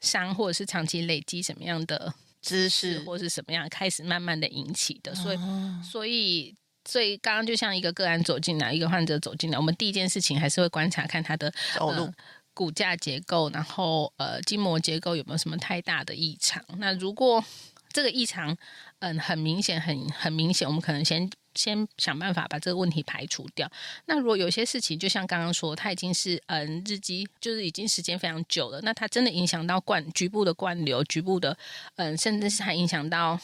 [0.00, 5.38] 伤或者是长期累积什么样的姿势，或是什么样开始慢慢的引起的，所以
[5.82, 12.14] 所以所以刚刚就像一个个案走进来，一个患者走进来，我们第一件事情还是会观察看他的走路、呃、
[12.54, 16.64] 骨架结构，然后呃筋膜结构有没有什么太大的异常。
[16.78, 17.44] 那如果
[17.92, 18.56] 这个异常
[19.00, 21.30] 嗯很明显，很很明显，我们可能先。
[21.60, 23.70] 先想办法把这个问题排除掉。
[24.06, 31.56] 那如果有些事情，就像刚刚说，它已经是嗯日积，就是已经时间非常久了，那它真的影响到灌局部的灌流，局部的
[31.96, 33.38] 嗯，甚至是还影响到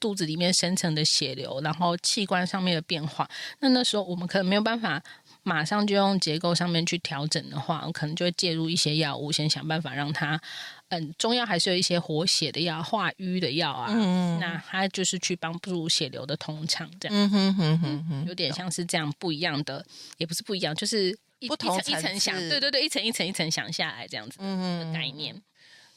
[0.00, 3.28] 肚子里面深层的血流，然后器官上面的变化。
[3.60, 5.00] 那那时候我们可能没有办法
[5.44, 10.40] 马上就用结构上面去调整的话，我可能就会介入一些药物，先想办法让它。
[10.90, 13.86] 嗯，中药还是有一些活血的药、化瘀的药啊。
[13.90, 17.16] 嗯，那它就是去帮助血流的通畅，这样。
[17.16, 19.84] 嗯哼哼哼哼，有点像是这样不一样的，
[20.18, 25.40] 也不是不一样，就是一不同层一层想，对对对，一层一层一层想下来这样子的概念。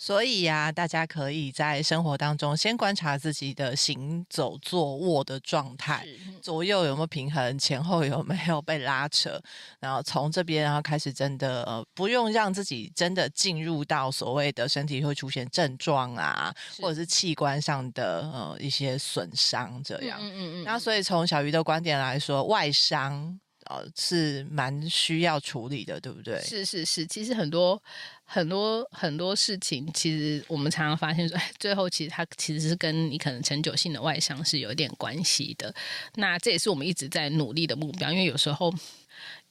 [0.03, 6.05] 嗯所以呀、啊，大家可以在生活当中先观察自己的行走、坐卧的状态，
[6.41, 9.41] 左右有没有平衡，前后有没有被拉扯，
[9.79, 20.19] 然后从这边然后开始真的呃，不用让自己真的进入到所谓的身体会出现症状啊，或者是器官上的呃一些损伤这样。
[20.21, 20.63] 嗯嗯嗯。
[20.65, 23.39] 那所以从小鱼的观点来说，外伤。
[23.65, 26.39] 呃，是蛮需要处理的，对不对？
[26.41, 27.81] 是是是，其实很多
[28.25, 35.73] 很多很多事情，其实我们常常发现说，哎， 最后其实它其实是跟你可能长久性的外伤是有一点关系的。
[36.15, 38.73] 那这也是我们一直在努力的目标，因为有时候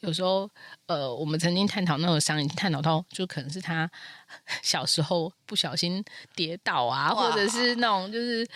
[0.01, 0.51] 有时候，
[0.87, 3.90] 呃，我们曾经探讨那种伤，已经探讨到就可能是他
[4.62, 8.46] 小时候不小心跌倒啊，或者是那种就是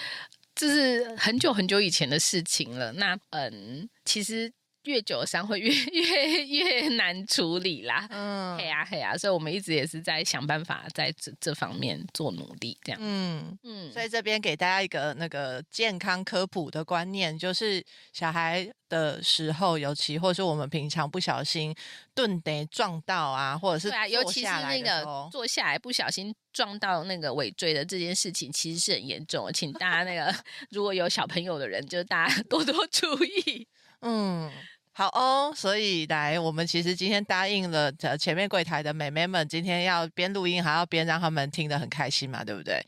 [0.55, 2.93] 就是很久很久以前的事情了。
[2.93, 4.53] 那嗯，其实。
[4.87, 8.07] 越久的伤会越 越越难处理啦。
[8.11, 13.01] 嗯，嘿呀嘿呀，所以我们一直也是在想办法在这这方面做努力，这样。
[13.03, 21.75] 嗯嗯，所以这边给大家一个那个健康科普的观念，就是小孩的时候，尤其或是我们平常不小心
[22.15, 30.35] 顿得撞到啊，或者是对啊，尤其是那个坐下来不小心撞到那个尾椎的这件事情，其实是很严重的，请大家那个
[30.71, 33.67] 如果有小朋友的人，就大家多多注意。
[34.01, 34.51] 嗯。
[34.99, 42.83] 好哦，所以来，我们其实今天答应了前面柜台的美眉们，今天要边录音还要边让他们听得很开心嘛，对不对？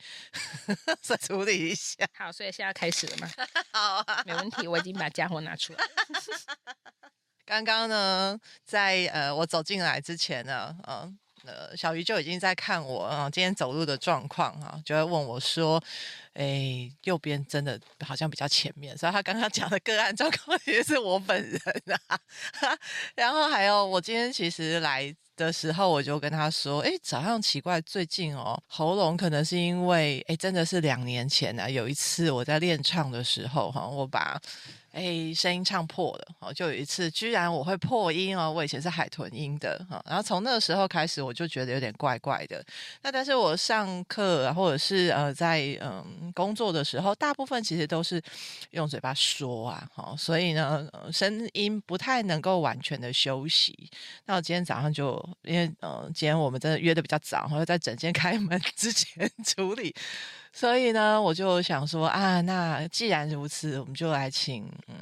[1.01, 2.03] 再处理一下。
[2.17, 3.29] 好，所以现在开始了吗？
[3.71, 5.89] 好啊，没问题，我已经把家伙拿出来了。
[7.45, 11.13] 刚刚呢，在呃我走进来之前呢，嗯、呃。
[11.45, 15.81] 呃，小鱼就已经在看我啊，今天走路的状况啊，就会问我说
[16.39, 21.59] ：“哎，右边真的好像比较前面。”所以他刚刚讲的个案状况也是我本人
[22.07, 22.17] 啊。
[23.13, 34.39] 然后还有，我今天其实来的时候，我就跟他说：“哎，早上奇怪，最近哦，喉咙可能是因为哎，真的是两年前呢、啊，有一次我在练唱的时候哈，我把。”
[34.91, 36.51] 哎，声音唱破了哦！
[36.51, 38.51] 就有一次，居然我会破音哦！
[38.51, 42.65] 我以前是海豚音的哈，然后从那个时候开始，我就觉得有点怪怪的。
[43.03, 48.21] 那但是我上课或者是呃在嗯工作的时候，大部分其实都是
[48.71, 53.89] 用嘴巴说啊，哈，所以呢，声音不太能够完全的休息。
[54.25, 59.93] 那我今天早上就因为嗯，今天我们真的约的比较早，然后在整间开门 之前处理。
[60.51, 64.95] 所以呢，我就想说啊，那既然如此，我们就来请嗯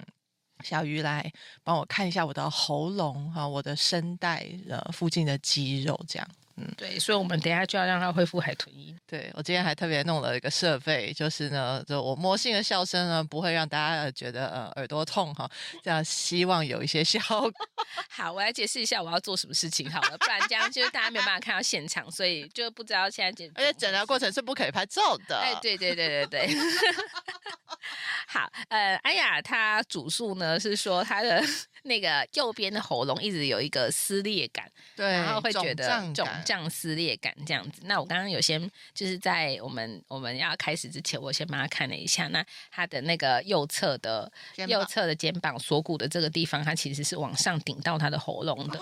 [0.64, 1.32] 小鱼来
[1.64, 6.28] 帮我看一下我的喉咙哈，我的声带呃附近的肌肉这样。
[6.60, 8.98] 嗯，对，所以我们等一下就要让他恢复海豚音。
[9.06, 15.48] 对，我今天还特别弄了一个设备，就是呢，就我魔性的笑声呢，不会让大家觉得呃耳朵痛哈，
[15.84, 17.52] 这样希望有一些效果。
[18.10, 25.38] 好，我来解释一下我要做什么事情好了，不然这样就是大家没有办法看到现场，所以就不知道现在而且诊疗过程是不可以拍照的。
[25.38, 26.50] 哎，对对对对对。
[28.28, 31.42] 好，呃，安雅她主诉呢是说她的
[31.88, 37.82] 那个右边的喉咙一直有一个撕裂感，对，然后会觉得肿胀撕裂感这样子。
[37.86, 38.60] 那我刚刚有先
[38.94, 44.32] 就是在我们我们要开始之前，我先帮他看了一下，那他的那个右侧的
[44.68, 48.80] 右侧的肩膀锁骨的这个地方，它其实是往上顶到他的喉咙的。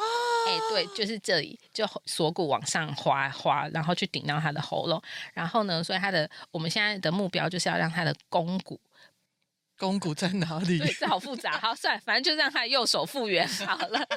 [0.48, 5.02] 哎，对，就是这里，就锁骨往上滑滑，然后去顶到他的喉咙。
[5.34, 8.80] 然后呢，所以他的我们现在的目标就是要让他的肱骨。
[9.77, 10.79] 肱骨在哪里？
[10.79, 11.57] 对，这好复杂。
[11.59, 14.07] 好，算了，反正就让他右手复原 好了。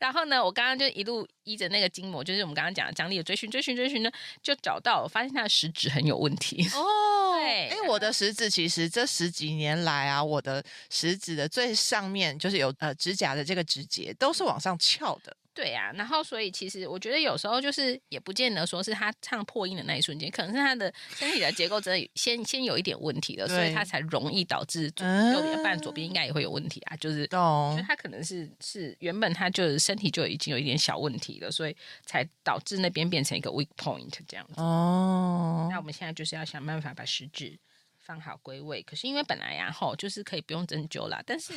[0.00, 4.10] 然后呢，我刚刚就一路依着那个筋膜，就是我们刚刚讲的张力的追寻，追寻，追寻呢，
[4.42, 6.66] 就找到，我发现他的食指很有问题。
[6.74, 15.36] 哦， 对，哎，我的食指其实这十几年来啊，我的食指的最上面就是有呃指甲的这个指节都是往上翘的。
[15.54, 26.96] 对呀、啊，然后所以其实我觉得有时候就是也不见得说是他唱破音的那一瞬间，可能是他的身体的结构真的先先有一点问题了，所以他才容易导致左右边，半左边应该也会有问题啊。
[26.96, 34.54] 就是，所以他可能是是原本他就是身体就已经有一点小问题了，所以才导致那边变成一个 weak point 这样子。
[34.56, 37.58] 哦，那我们现在就是要想办法把食指
[37.98, 38.82] 放好归位。
[38.82, 41.52] 可是因为本来呀、啊，吼就是可以不用针灸啦，但是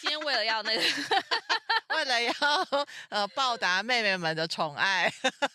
[0.00, 0.82] 今天为了要那个。
[1.96, 2.32] 为了要
[3.08, 5.12] 呃报答妹妹们的宠爱，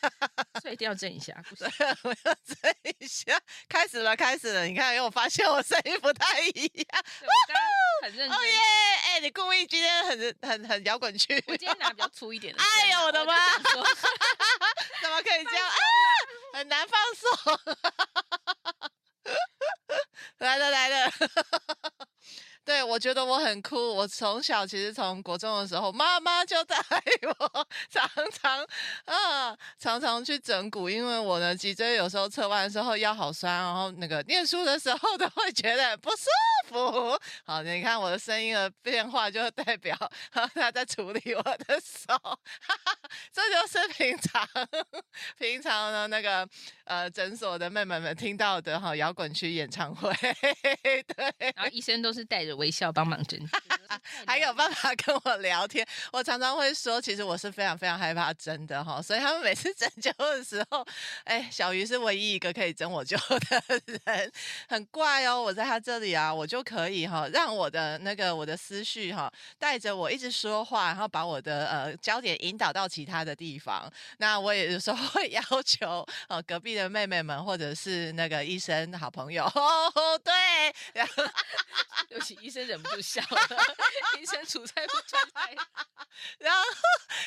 [0.62, 1.63] 所以一定要震一下，不是？
[2.04, 4.65] 我要震一下，开始了，开始了！
[4.65, 7.04] 你看，因为我发现我声音不太一样。
[7.21, 7.63] 我刚刚
[8.04, 8.38] 很认真。
[8.38, 8.60] 哦耶！
[9.06, 11.41] 哎，你故意今天很很很摇滚区。
[11.48, 12.62] 我今天拿比较粗一点的。
[12.63, 13.34] 哎呦我的妈！
[15.02, 15.76] 怎么可以这样啊？
[16.54, 17.60] 很难放松。
[20.39, 21.12] 来了来了。
[22.65, 23.78] 对，我觉得我很酷。
[23.95, 26.75] 我从小其实从国中的时候，妈妈就带
[27.39, 28.65] 我常常
[29.06, 36.25] 啊，常常去整骨，因为我的脊椎有时候侧弯的时候腰好酸，然后那个念书的时候都会觉得不舒
[36.67, 37.19] 服。
[37.45, 39.95] 好，你看我的声音的变化，就代表
[40.56, 42.15] 他在处理我的手。
[42.17, 42.39] 哈
[42.84, 42.97] 哈，
[43.32, 44.47] 这就是平常
[45.38, 46.47] 平常的那个
[46.86, 50.12] 呃诊所的妹妹们听到的哈摇滚区演唱会。
[50.82, 52.56] 对，然后医生都是带着。
[52.56, 53.38] 微笑帮忙针，
[54.26, 55.86] 还有办法跟我聊天。
[56.13, 60.86] 我常常会说，其实我是非常非常害怕针的哈，所以他们每次针灸的时候，
[61.26, 63.17] 哎，小鱼是唯一一个可以针我灸
[63.50, 64.32] 的人，
[64.69, 65.41] 很怪哦。
[65.41, 69.29] 我在他这里啊，我就可以哈，让我的那个我的思绪哈，
[69.60, 73.92] 带着我一直说话，然后把我的呃焦点引导到其他的地方。
[74.19, 79.92] 那我也有时候会 要求呃隔壁医的妹妹们，或者是那个医生好朋友，哦，
[80.23, 80.34] 对，
[80.94, 81.23] 然 后
[82.10, 83.65] 对不起，医生忍不住笑了，
[84.19, 85.50] 医生出差不出差，
[86.40, 86.62] 然后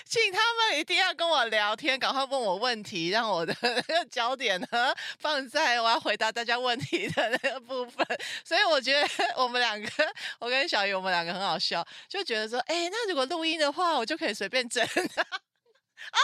[0.04, 8.06] 请他们一定要跟我聊天，赶快问我问题，让我的那个焦点呢放在我要回答大家问题的那个部分。
[8.44, 9.90] 所以我觉得我们两个，
[10.38, 14.86] 我跟小鱼，我们两个很好笑，就觉得说，哎，那如果录音的话，我就可以随便整。
[16.10, 16.18] 啊，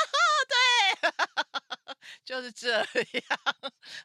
[0.49, 1.95] 对，
[2.25, 2.87] 就是这样。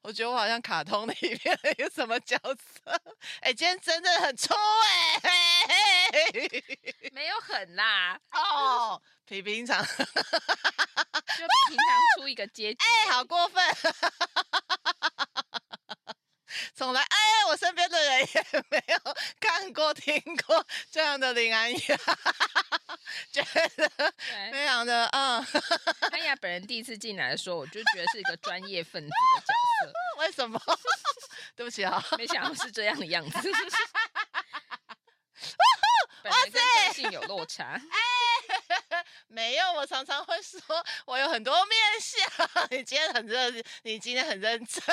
[0.02, 3.02] 我觉得我好像卡通里面的一个什么角色。
[3.42, 4.54] 哎，今天真的很粗
[5.24, 6.12] 哎，
[7.12, 8.20] 没有很啦。
[8.32, 10.06] 哦，比平常，就比
[11.68, 12.80] 平常粗一个阶级。
[12.80, 13.64] 哎，好过分。
[16.76, 21.80] 从来，哎，我身边的人也 没有看过、听过这样的林安雅，
[23.32, 23.42] 觉
[23.76, 24.14] 得
[24.52, 25.46] 非常的嗯。
[26.12, 29.94] 安雅本人第一次进来的时候，我就觉得是一个专业分子的角色。
[30.20, 30.62] 为什么？
[31.56, 33.52] 对不起啊，没想到是这样的样子。
[36.26, 37.80] 哇塞，个性有落差。
[38.90, 40.60] 哎，没有，我常常会说
[41.06, 42.68] 我有很多面相。
[42.72, 44.84] 你今天很认，你今天很认真。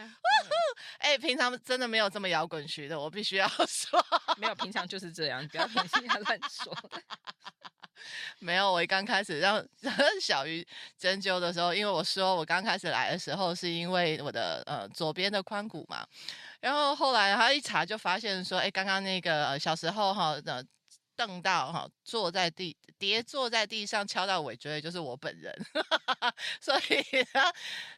[0.98, 4.04] 哎、欸，平常真的没有这么摇滚区的，我必须要 说，
[4.38, 6.76] 没有，平常就是这样，不要听人家乱说。
[8.40, 9.64] 没有，我一刚开始让
[10.20, 10.66] 小鱼
[10.98, 16.06] 针灸的时候，因为我说我刚开始来的时候是因为我的呃左边的髋骨嘛，
[16.60, 20.56] 然后后来他一查就发现说，哎、欸，刚刚那个、呃、小时候哈的。
[20.56, 20.64] 呃
[21.16, 25.54] 瞪到哈，坐在地跌坐在地上敲到尾椎，就是我本人，
[26.60, 27.42] 所以呢，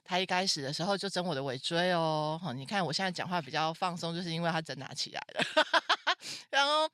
[0.05, 5.45] 他一开始的时候就整我的尾椎哦，你看我现在讲话比较放松，就是因为他整拿起来了，
[6.51, 6.89] 然后。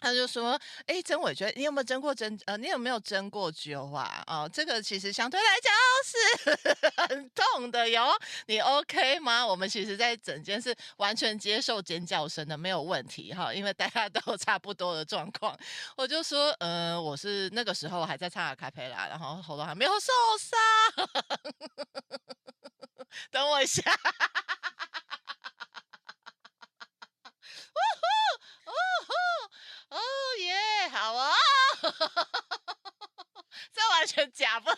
[0.00, 2.38] 他就说：“哎，针尾椎，你有没有针过针？
[2.46, 4.24] 呃，你有没有针过灸啊？
[4.26, 5.72] 哦，这个其实相对来讲
[6.04, 8.10] 是 很痛的哟。
[8.46, 9.46] 你 OK 吗？
[9.46, 15.54] 我们其实，在整间是完全接受尖叫声的，没有问题哈，因为大家 都差不多的状况。
[15.96, 20.58] 我就说，嗯、呃，我是那个时候还在唱阿卡贝拉，然后喉咙还没有受伤。
[23.30, 23.82] 等我一下。”
[29.90, 29.98] 哦
[30.38, 31.34] 耶，好啊，
[33.72, 34.76] 这完全假不来。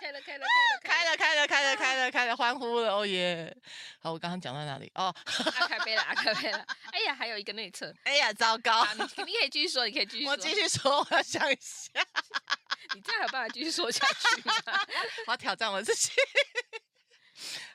[0.00, 0.46] 开了开了
[0.82, 3.54] 开了 开了开了开了开了开了，欢呼了哦耶！
[4.00, 4.90] 好，我刚刚讲到哪里？
[4.94, 5.14] 哦
[5.60, 6.64] 阿，开杯了，开杯了。
[6.92, 7.92] 哎呀，还有一个内测。
[8.04, 8.84] 哎呀，糟糕！
[8.94, 10.26] 你你可以继续说，你可以继续。
[10.26, 11.90] 我继续说，我要想一下。
[12.94, 14.54] 你这样有办法继续说下去吗？
[15.26, 16.10] 我要挑战我自己。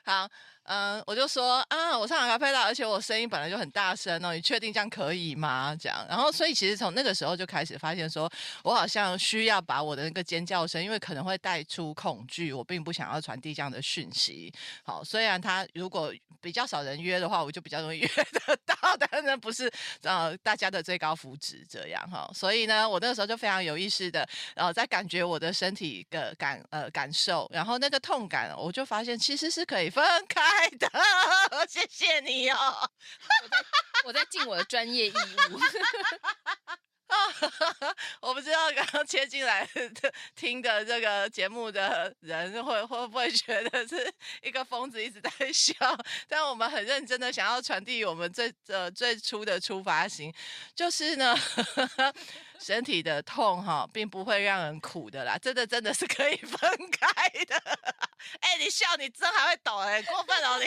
[0.04, 0.28] 好。
[0.70, 5.76] 嗯，我就说啊，我唱阿卡贝拉，而且我声音本来就很大声哦，你确定这样可以吗？
[5.80, 8.30] 这样，然后所以其实从那个时候就开始发现说，
[8.62, 14.52] 我好像需要把我的那个尖叫声，因为可能会带出恐惧，我并不想要传递这样的讯息。
[14.84, 18.08] 好，虽然他如果比较少人约的话，我就比较容易 约
[18.46, 19.68] 得到，但是不是
[20.02, 22.30] 呃大家的最高福祉这样哈。
[22.32, 30.59] 所以呢，我那个时候就非常有意识的，然后在感觉我的身体的感呃感受，然后那个痛感，我就发现其实是可以分开。
[30.70, 30.88] 的，
[31.68, 32.90] 谢谢你哦。
[33.32, 33.56] 我在
[34.04, 35.58] 我在尽我的专业义务。
[38.20, 45.74] 我不知道刚刚切进来的听的这个节目的人会会不会觉得是一个疯子一直在笑？
[46.28, 50.32] 但我们很认真的想要传递我们最呃最初的出发心，
[50.74, 51.36] 就是呢，
[52.60, 56.58] 身体的痛哈，并不会让人苦的啦，真的真的是可以分
[56.90, 57.56] 开的。
[58.40, 60.66] 哎、你笑你真还会抖哎、过分哦你。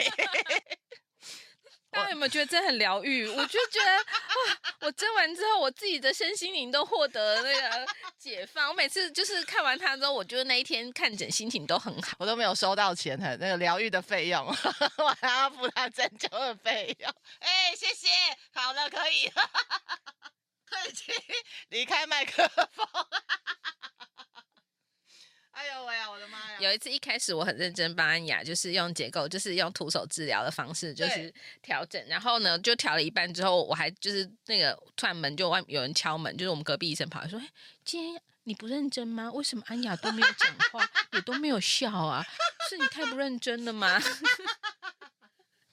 [1.94, 3.28] 大家有没有觉得这很疗愈？
[3.28, 7.86] 我就觉得哇，我蒸完之后，我自己的身心灵都获得那个
[8.18, 8.68] 解放。
[8.68, 12.16] 我每次就是看完它之后，我觉得那一天看诊心情都很好。
[12.18, 14.44] 我都没有收到钱，那个疗愈的费用，
[14.98, 17.08] 我还要付他针灸的费用。
[17.38, 18.08] 哎、欸，谢谢，
[18.52, 19.30] 好了，可以，
[20.88, 21.14] 已经
[21.68, 22.86] 离开麦克风。
[25.54, 26.56] 哎呦喂呀，我的妈呀！
[26.58, 31.32] 有一次一开始我很认真帮安雅，就是用结构，就是用徒手治疗的方式，就是
[31.62, 32.04] 调整。
[32.08, 37.48] 然后呢，就调了一半之后，我还就是那个突然门就外有人敲门，就是我们隔壁医生跑来说：“哎，
[37.84, 39.30] 今天你不认真吗？
[39.32, 42.26] 为什么安雅都没有讲话，也都没有笑啊？
[42.68, 43.98] 是你太不认真了吗？”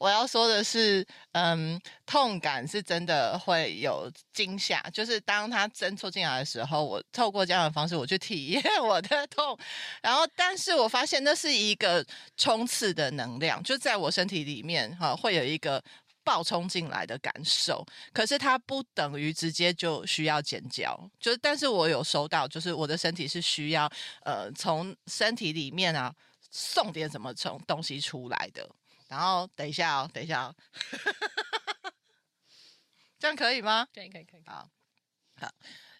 [0.01, 9.55] 我要说的是，嗯，痛感是真的会有惊吓，就是当他针戳进来的时候，我透过这样的方式我去体验 我的痛，
[10.01, 12.03] 然后，但是我发现那是一个
[12.35, 15.79] 冲刺的能量，就在我身体里面哈，会有一个
[16.23, 23.87] 暴冲进来的感受，可是它不等于直接就需要尖叫，就是但是我有收到，就是我的身体是需要
[24.23, 26.11] 呃从身体里面啊
[26.49, 28.67] 送点什么从东西出来的，
[29.11, 30.55] 然后等一下哦，等一下哦，
[33.19, 33.85] 这样可以吗？
[33.93, 34.69] 可以可以可以，好，
[35.39, 35.51] 好，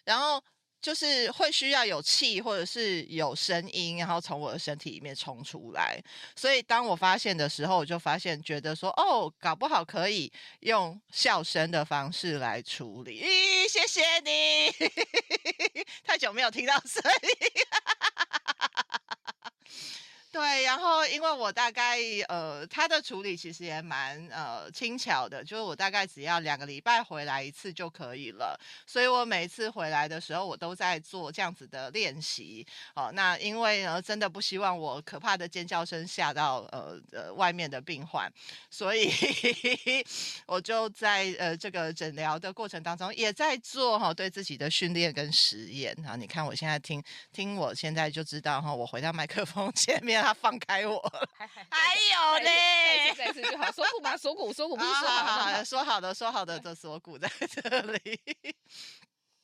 [0.04, 0.42] 然后。
[0.82, 6.02] 就是会需要有气或者是有声音，然后从我的身体里面冲出来。
[6.34, 13.22] 所以当我发现的时候，我就发现觉得说，哦，搞不好可以用笑声的方式来处理。
[13.22, 14.72] 咦，谢谢你，
[16.02, 17.30] 太久没有听到声音。
[20.32, 32.66] 对，然后因为我大概呃，他的处理其实也蛮呃轻巧的，就是我大概只要两个礼拜回来一次就可以了，所以我每次回来的时候，我都在做这样子的练习。
[32.94, 38.32] 哦，那因为呢，真的不希望我可怕的尖叫声吓到呃呃外面的病患，
[38.70, 39.12] 所以
[40.48, 46.16] 我就在呃这个诊疗的过程当中也在做哈、哦、对自己的训练跟实验啊。
[46.16, 47.04] 你看我现在听
[47.34, 50.21] 听，我现在就知道哈、哦，我回到麦克风前面。
[50.22, 51.00] 他放开我，
[51.68, 58.20] 还有呢，再次就好，锁骨吧，锁骨，锁骨不是 说好的，说好的，说好的的锁骨在这里。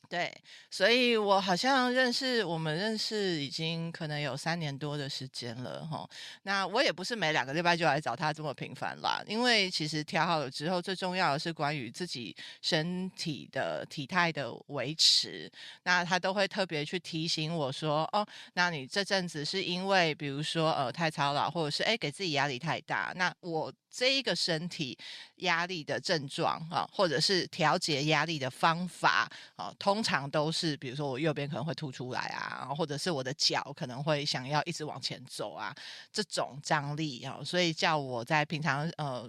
[0.09, 0.34] 对，
[0.70, 6.09] 所以我好像认识我们认识已经可能有三年多的时间了哈。
[6.44, 15.52] 那我也不是每两个礼拜就来找他这么频繁啦，因为其实调好了之后，最重要的是关于自己身体的体态的维持。
[15.82, 23.12] 那他都会特别去提醒我说，哦，那你这阵子是因为比如说呃太操劳，或者是诶给自己压力太大。
[23.14, 23.70] 那我。
[23.99, 24.96] 这一个身体
[25.38, 35.74] 压力的症状啊，或者是调节压力的方法啊，通常都是，比如说我右边可能会凸出来啊，或者是我的脚可能会想要一直往前走啊，
[36.12, 39.28] 这种张力啊，所以叫我在平常呃。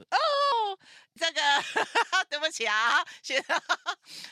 [1.20, 1.42] 这个
[2.30, 3.62] 对不起啊，现在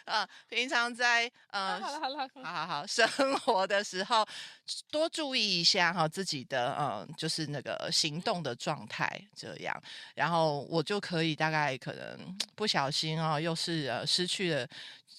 [0.05, 3.07] 呃，平常在呃，好了好了好好好好， 生
[3.39, 4.25] 活的时候
[4.89, 9.83] 多注意一下哈，自己的嗯，就是那个行动的状态这样，
[10.15, 14.67] 然后我就可以大概可能不小心哦，又是呃失去了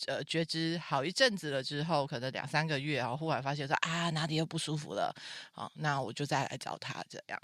[0.06, 5.14] 呃觉知好一阵子了之后，可能两三个月，然后忽然发现说啊哪里又不舒服了，
[5.52, 7.40] 好，那我就再来找他这样。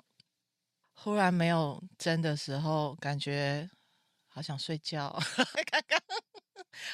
[0.95, 3.69] 忽然没有针的时候，感觉。
[4.35, 5.17] 好想睡觉，
[5.71, 6.01] 刚刚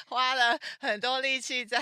[0.05, 1.79] 花了很多力气在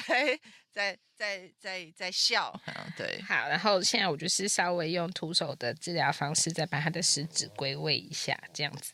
[0.72, 2.57] 在在在在笑，
[2.95, 8.93] 对，好，然后现在我就是稍微用徒手的治疗方式，再把他的食指归位一下，这样子。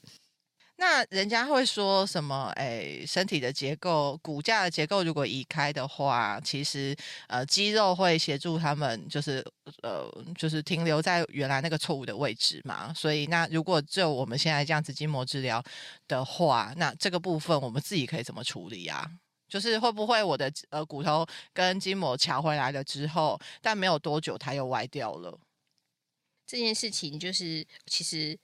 [0.77, 2.51] 那人家会说什么？
[2.57, 6.93] 哎，身体的结构、骨架的结构如果移开的话，其实
[7.27, 9.41] 呃肌肉会协助他们，就是
[9.83, 10.05] 呃
[10.37, 12.93] 就是停留在原来那个错误的位置嘛。
[12.93, 15.63] 所以那如果就我们现在这样子筋膜治疗
[16.09, 19.09] 的话，那这个部分我们自己可以怎么处理啊？
[19.47, 25.39] 就是会不会我的呃骨头跟筋膜乔回来了之后，但没有多久它又歪掉了？
[26.45, 28.37] 这件事情就是其实。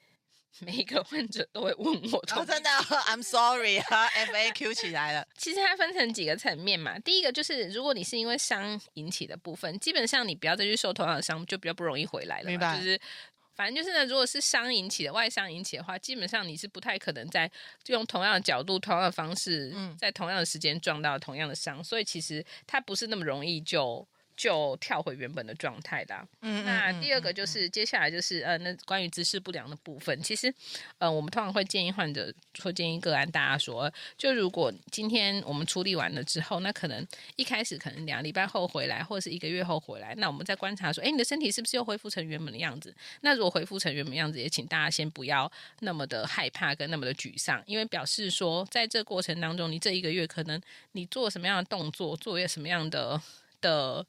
[0.60, 5.26] 每一个患者都会问我，哦、真的，I'm sorry 啊，FAQ 起来了。
[5.38, 12.45] 其实它分成几个层面嘛，第一个就是如果你是因为伤引起的部分，基本上你不要再去受同样的伤，就比较不容易回来了。
[12.45, 12.78] 明白。
[12.78, 12.99] 就是
[13.56, 17.49] 反正就是呢，如果是伤引起的外伤引起的话，基本上你是不太可能在
[17.88, 24.08] 用同样的角度、同样的方式，在同样的时间撞到同样的伤，嗯、所以其实它不是那么容易就。
[24.42, 26.28] 就跳回原本的状态啦。
[26.42, 30.52] 嗯，那第二个就是接下来就是呃，那关于姿势不良的部分，其实
[30.98, 32.34] 呃，我们通常会建议患者，
[32.64, 42.92] 会建议个案大家说，就如果今天我们处理完了之后，那可能一开始可能两礼拜后回来，或者是一个月后回来，那我们再观察说，哎，你的身体是不是又恢复成原本的样子？
[43.22, 50.60] 那如果恢复成原本样子，也请大家先不要那么的害怕跟那么的沮丧，因为表示说，在这过程当中，你这一个月可能
[50.94, 53.22] 你做什么样的动作，做一个什么样的
[53.62, 54.04] 的。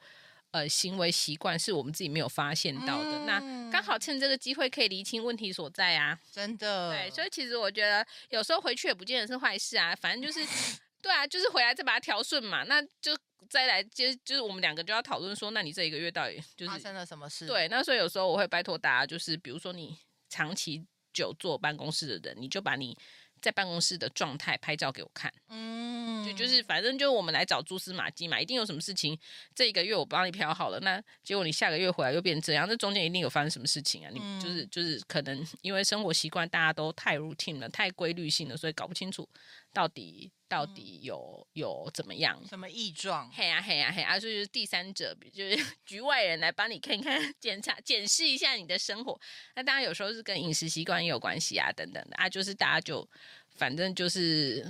[0.53, 6.19] 呃，行为习惯是我们自己没有发现到的，嗯、那刚好趁这个机会可以厘清问题所在啊！
[6.31, 10.47] 真的，对，所以其实我觉得有时候回去也不见得是坏事啊，反正就是，
[11.01, 13.17] 对啊，就是回来再把它调顺嘛，那就
[13.49, 17.47] 再来接，就是我们两个就要讨论说，那你这一个月到底就是发生了什么事？
[17.47, 19.97] 对，那所以有时候我会拜托大家，就是比如说你
[20.29, 20.85] 长期
[21.15, 22.97] 久坐办公室的人，你就把你。
[23.43, 29.19] 在办公室的状态拍照给我看，嗯，就就是反正就我们来找蛛丝马迹嘛，一定有什么事情，
[29.55, 34.11] 这一个月我帮你漂好了，那结果你下个月回来又变这样，这中间一定有发生什么事情啊？
[34.15, 39.29] 你就是就是可能因为生活习惯大家都太 routine 了，太规律性了，所以搞不清楚
[39.73, 43.31] 到底到底有有怎么样，什么异状？
[43.33, 44.19] 嘿呀嘿呀嘿啊！
[44.21, 45.57] 所以就是第三者，就是
[45.87, 49.19] 局外人来帮你看看、检查、检视一下你的生活。
[49.55, 53.09] 那当然有时候是跟饮食习惯也有关系啊，等等的啊，就是大家就。
[53.55, 54.67] 反正就是。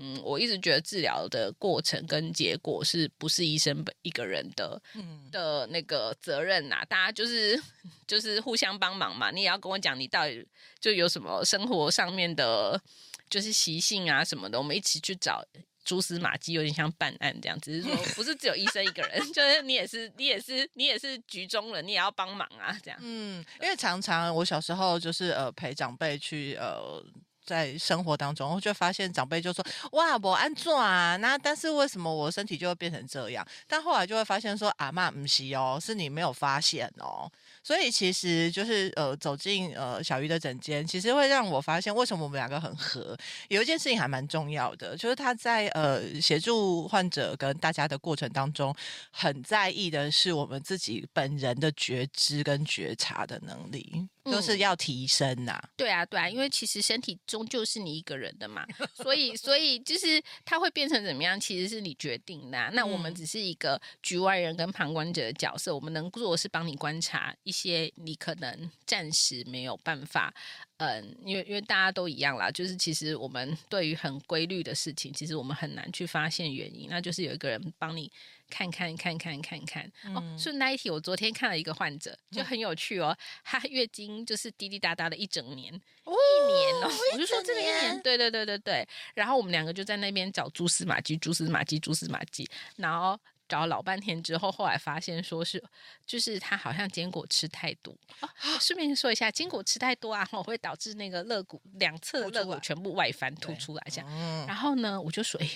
[0.00, 6.84] 嗯，我一直觉得治疗的过程跟结果是不是医生本一个人的，嗯，的那个责任呐、啊？
[6.88, 7.60] 大家就是
[8.06, 9.32] 就是互相帮忙嘛。
[9.32, 10.46] 你也要跟我讲，你到底
[10.78, 12.80] 就有什么生活上面的，
[13.28, 15.44] 就是习性啊什么的，我们一起去找
[15.84, 17.60] 蛛丝马迹，有点像办案这样。
[17.60, 22.98] 只是说， 不是只有医生一个人， 就是你也是，你也是，你也是局中人，你也要帮忙啊，这样。
[23.02, 27.04] 嗯，因为常常我小时候就是呃陪长辈去呃。
[27.48, 37.30] 在生活当中，我就发现长辈就说：“哇，我安坐啊，那但是为什么我身体就会变成这样？”但后来就会发现说：“阿嬷不是哦，是你没有发现哦。”
[37.64, 43.16] 所以其实就是呃，走进呃小鱼的诊间，其实会让我发现为什么我们两个很合。
[43.48, 48.74] 有一件事情还蛮重要的，就是他在呃协助患者跟大家的过程当中，
[49.10, 55.70] 很在意的是我们自己本人的觉知跟觉察的能力，都是要提升呐、啊嗯。
[55.76, 62.70] 对啊，对啊，因为其实身体终究是你一个人的嘛，所以所以就是它会变成怎么样，其实是你决定的、啊。
[62.72, 70.32] 那我们只是一个局外人跟旁观者的角色，我们能做的是帮你观察一些你可能暂时没有办法，
[70.78, 78.10] 嗯，因为因为大家都一样啦，就是其实我们对于很规律的事情，其实我们很难去发现原因，那就是有一个人帮你
[78.48, 79.90] 看看看看看看。
[80.04, 85.72] 嗯、哦，顺带一提，我昨天看了一个患者，就很有趣哦，她月经就是滴滴答答的一整年，
[86.04, 93.18] 哦、一年哦，我就说这个一年，对对对对对，然后我们两个就在那边找蛛丝马迹，蛛丝马迹，蛛丝马迹，然后。
[93.48, 95.64] 找了老半天之后，后来发现说是，
[96.04, 97.96] 就是他好像坚果吃太多。
[98.20, 98.28] 哦，
[98.60, 104.46] 顺便说一下，坚果吃太多啊，会导致那个肋骨两侧的肋骨全部外翻凸出来这样。
[104.46, 105.48] 然后呢，我就说，哎。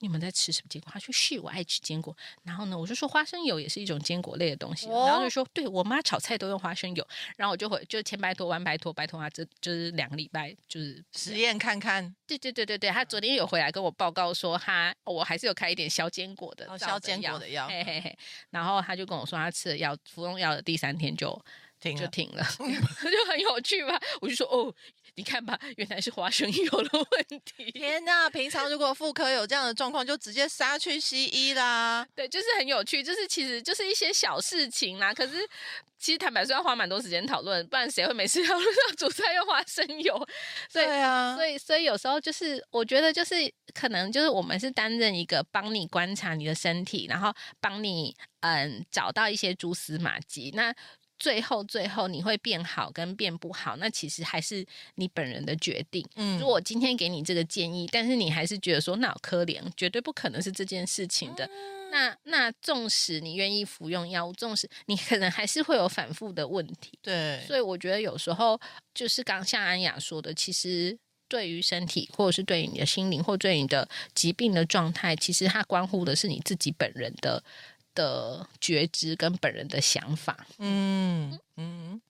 [0.00, 0.90] 你们在吃什么坚果？
[0.92, 2.16] 他说是，我爱吃坚果。
[2.42, 4.88] 然后呢，我就说花生油也是一种坚果类的东西。
[4.88, 7.06] 哦、然后就说，对我妈炒菜都用花生油。
[7.36, 12.14] 然后我就会就千拜托万拜托拜托啊，这就是两个礼拜就是实验看看。
[12.26, 17.68] 对对对对对，他昨天有回来跟我报告说他，他我还是有开一点消坚果的消坚果的药。
[17.68, 18.18] 嘿嘿嘿。
[18.50, 21.40] 然后他就跟我说，他吃了药，服用药的第三天就
[21.78, 24.00] 停了就停了 就很有趣吧？
[24.20, 24.74] 我就说哦。
[25.14, 27.70] 你看吧，原来是花生油的问题。
[27.72, 28.28] 天哪！
[28.30, 32.06] 平常如果妇科有这样的状况，就直接杀去西医啦。
[32.14, 35.12] 对，就是很有趣，就是其实就是一些小事情啦。
[35.12, 35.36] 可是
[35.98, 38.58] 其实坦白说，要花蛮多时间讨论，不然谁会每次 要
[38.96, 40.26] 煮菜用花生油？
[40.72, 43.34] 对啊，所以所以有时候就是我觉得就是
[43.74, 50.50] 可能就是我们是担任一个帮你观察你的身体，然后帮你嗯找到一些蛛丝马迹。
[50.54, 50.74] 那
[51.20, 56.04] 最后，最后你会变好跟变不好，那其实还是你本人的决定。
[56.16, 61.44] 嗯，如果今天给你这个建议，但是你还是觉得说那好可怜，绝对不可能是这件事情的。
[61.44, 66.98] 嗯、那那纵使你愿意服用药物，纵使你可能还是会有反复的问题。
[67.02, 68.58] 对，所以我觉得有时候
[68.94, 70.98] 就是刚像安雅说的，其实
[71.28, 77.44] 对于身体，或者是对于你的心灵，或对你的疾病的状态，其实它关乎的是你自己本人的。
[77.94, 82.00] 的觉知跟本人的想法，嗯嗯，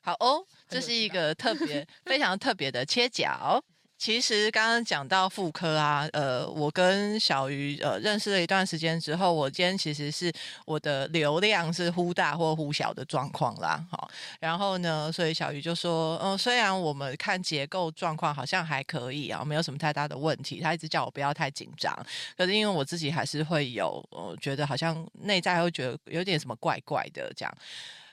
[0.00, 3.62] 好哦，这是一个特别 非常特别的切角。
[3.98, 10.32] 其实刚刚讲到妇科啊，呃，我跟小鱼呃认识了一段时间之后，我今天其实是
[10.64, 21.92] 我的流量是忽大或忽小的状况啦，好，然后呢，所以小鱼就说，嗯、呃，虽然我们看结构状况好像还可以啊，没有什么太大的问题，他一直叫我不要太紧张，
[22.36, 27.52] 可是因为我自己还是会有，呃，觉得好像内在会觉得有点什么怪怪的这样，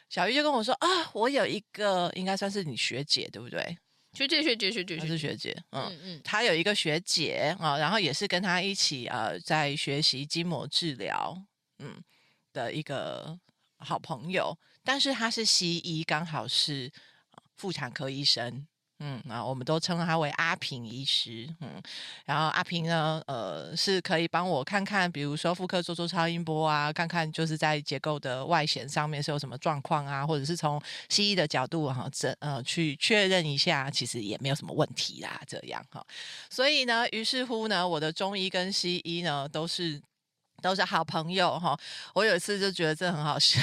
[0.10, 3.78] 小鱼就跟我说啊，我有一个应该算是你学姐对不对？
[4.16, 11.38] 学姐，学姐，学姐，她是学姐，嗯嗯，她有一个学姐啊，然后也是跟她一起呃，在学习筋膜治疗，
[11.80, 12.02] 嗯
[12.54, 13.38] 的一个
[13.78, 16.92] 好朋友，但是她是西医，刚好是
[17.58, 18.66] 妇产科医生。
[19.00, 21.82] 嗯，啊，我们都称他为阿平医师，嗯，
[22.26, 36.06] 然后阿平呢，呃，是可以帮我看看，比如说妇科做做超音波啊，看看就是在结构的外显上面是有什么状况啊，或者是从西医的角度哈，这呃去确认一下，其实也没有什么问题啦，这样哈，
[36.50, 40.02] 所以呢，于是乎呢，我的中医跟西医呢都是。
[40.66, 41.80] 都是好朋友哈，
[42.16, 43.62] 我有一次就觉得这很好笑，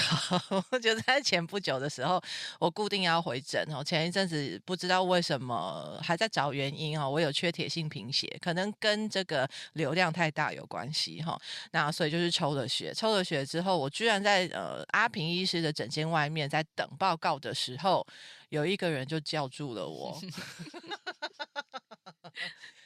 [0.70, 2.22] 我觉得在前不久的时候，
[2.60, 11.36] 我固定要回诊哦，前一阵子不知道为什么还在找原因哦，我有缺铁性贫血，可能跟这个流量太大有关系哈，
[11.72, 18.06] 那所以就是抽了血，抽了血之后，我居然在呃阿平医师的诊间外面在等报告的时候，
[18.50, 20.20] 有一个人就叫住了我。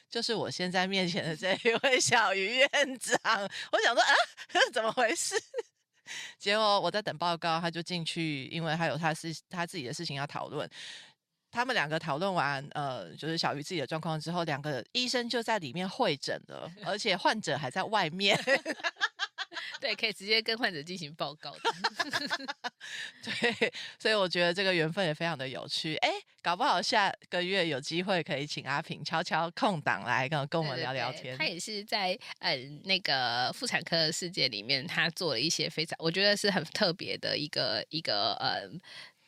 [0.09, 3.19] 就是我现在面前的这一位小鱼院长，
[3.71, 4.13] 我想说啊，
[4.71, 5.35] 怎么回事？
[6.39, 10.69] 结果我在等报告，他就进去，因为他有他事，他自己的事情要讨论。
[11.51, 18.37] 他们两个讨论完，呃，就是小鱼自己的状况之后，两个医生就在里面会诊了，而且患者还在外面。
[19.79, 21.59] 对，可以直接跟患者进行报告的。
[23.23, 25.95] 对，所以我觉得这个缘分也非常的有趣。
[25.97, 26.09] 哎，
[26.41, 31.23] 搞不好下个月有机会可以请阿平悄悄空档来跟跟我们聊聊天。
[31.23, 38.67] 对对对，他也是在呃那个妇产科的世界里面，他做了一些非常我觉得是很特别的一个一个呃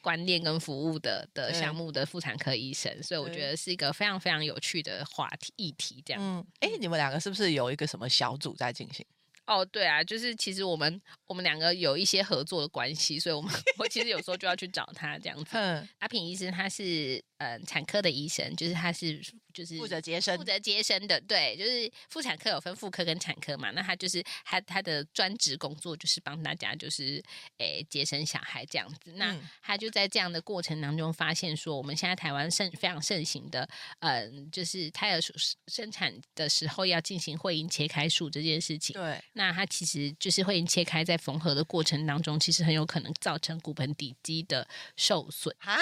[0.01, 6.01] 观念跟服务的的项目的妇产科医生，所以我觉得是一个非常非常有趣的话题议题。
[6.05, 9.05] 这样，嗯，哎，你们两个是不是有一个什么小组在进行？
[9.49, 15.57] 哦，对啊，就是其实我们我们两个有一些合作的关系，所以我们 我其实有时候就要去找他这样子。
[15.57, 19.21] 嗯，阿平医生他是呃产科的医生，就是他是。
[19.51, 27.21] 就是负责接生，负责接生的，对，就是妇产科有分妇科跟产科嘛，那他就是他他的专职工作就是帮大家就是
[27.57, 33.67] 诶、欸、接生小孩这样子，那他就在这样的过程当中发现说，我们现在台湾盛非常盛行的，
[34.01, 35.19] 嗯，就是胎儿
[35.67, 44.67] 生产的时候要进行会阴切开术这件事情，对，那它其实就是会切开在缝合的过程当中，其实很有可能造成骨盆底肌的
[44.97, 45.77] 受损啊。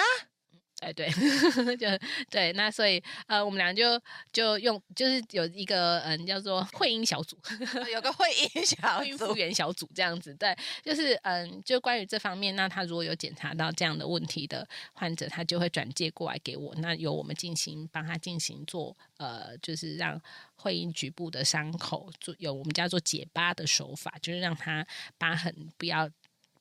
[0.80, 1.08] 哎，对，
[1.76, 1.86] 就
[2.30, 4.00] 对，那所以呃，我们俩就
[4.32, 7.36] 就用，就是有一个嗯，叫做会阴小组，
[7.92, 20.20] 有个会阴小组、复原小组这样子，对，就是嗯，就关于这方面，那他如果有检查到这样的问题的患者，他就会转介过来给我，那由我们进行帮他进行做呃，就是让
[20.54, 24.86] 会阴局部的伤口做有我们叫做解疤的手法，就是让他
[25.18, 26.08] 疤痕不要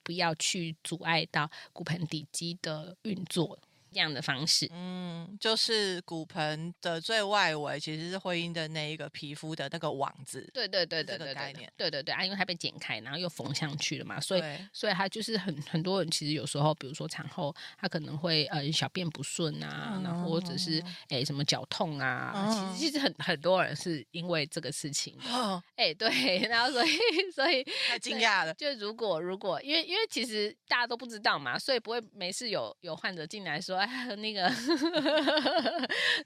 [0.01, 3.59] 不要去阻碍到骨盆底肌的运作。
[3.97, 20.79] 这样的方式，嗯，就是骨盆的最外围其实是会阴的那一个皮肤的那个网子，对对对对，这个概念，对对对啊，因为它被剪开，然后又缝上去了嘛，所以所以它就是很很多人其实有时候，比如说产后他可能会呃小便不顺啊，嗯、然后或者是
[21.09, 22.87] 哎什么脚痛啊，嗯、其实。
[22.87, 25.61] 其实很很多人是因为这个事情，哦。
[25.75, 26.89] 哎、嗯、对，然后所以
[27.33, 33.86] 所以太惊讶了，就如果如果因为因为其实大家都不知道嘛，所以不会没事有有患者进来说。
[34.17, 34.51] 那个，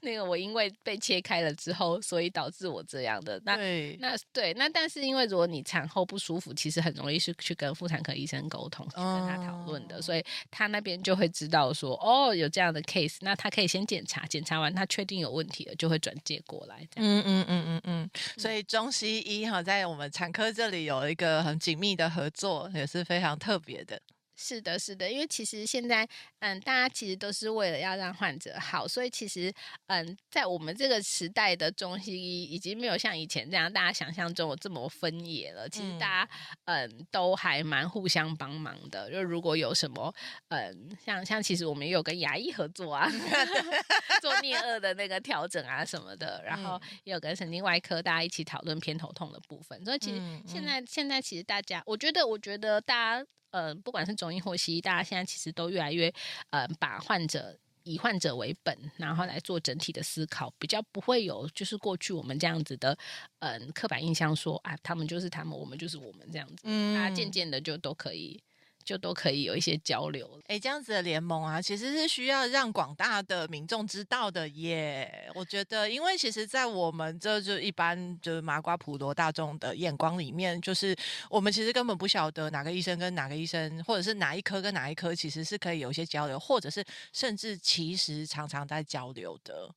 [0.02, 3.40] 那个，我因为被切开了之后，所以导致我这样的。
[3.44, 16.86] 那对那对，那但是因为如果你产后不舒服，其实很容易是去跟妇产科医生沟通，去跟他讨论的，哦、所以他那边就会知道说，哦，有这样的 case，那他可以先检查，检查完他确定有问题了，就会转介过来。
[16.96, 24.00] 嗯嗯嗯嗯嗯，所以中西医哈，在我们产科这里有一个很紧密的合作，也是非常特别的。
[24.42, 26.06] 是的，是的，因为其实现在，
[26.40, 29.52] 嗯，大家其实都是为了要让患者好，所以其实，
[29.86, 35.68] 嗯，在我们这个时代的中西医已经没有像以前这样大家想象中有这么分野了。
[35.68, 36.30] 其实大家，
[36.64, 39.08] 嗯，嗯，都还蛮互相帮忙的。
[39.12, 40.12] 就如果有什么，
[40.48, 43.08] 嗯，像像其实我们也有跟牙医合作啊
[44.20, 49.84] 做颞顎的那个调整啊什么的，然后也有跟神经外科大家一起讨论偏头痛的部分。
[49.84, 53.26] 所以其实现在、嗯嗯、现在其实大家，我觉得我觉得大家。
[53.52, 56.12] 呃，不管是中医或西医，大家现在其实都越来越
[56.50, 62.96] 呃，把患者以患者为本，然后来做整体的思考，比较不会有就是过去我们这样子的
[63.38, 68.42] 嗯、呃、刻板印象说，说啊，他们就是他们，我们就是我们这样子，嗯，大家渐渐的就都可以。
[68.84, 70.40] 就都可以有一些交流。
[70.46, 75.30] 哎，这样子的联盟啊，其实是需要让广大的民众知道的耶。
[75.34, 80.94] 我觉得，因为其实，在我们这就一般就是麻瓜普罗大众的眼光里面，就是
[81.30, 89.72] 我们其实根本不晓得哪个医生跟哪个医生，或者是哪一科跟哪一科，其实是可以有一些交流，或者是甚至其实常常在交流的。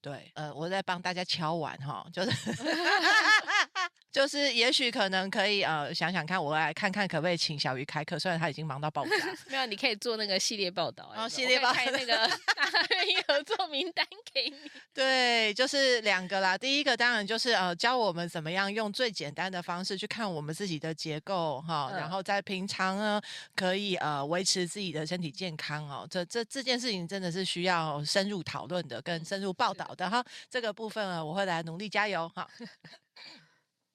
[0.00, 2.30] 对，呃，我在帮大家敲碗哈，就是。
[4.10, 8.18] 就是，也许可能可以呃想想看，我来看看可不可以请小鱼开课。
[8.18, 9.10] 虽然他已经忙到爆炸，
[9.48, 12.28] 没有，你可以做那个系列报道，然后系列报道那个
[12.90, 14.56] 愿意合作名单给你。
[14.94, 16.56] 对，就是两个啦。
[16.56, 23.20] 第一个当然就是呃教我们怎么样用最简单的方式去看我们自己的结构哈，然后在平常呢
[23.54, 26.08] 可以呃维持自己的身体健康哦。
[26.10, 30.22] 这这这件事情真的是需要深入讨论的，跟深入报道好的哈。
[30.50, 32.46] 这个部分啊，我会来努力加油哈。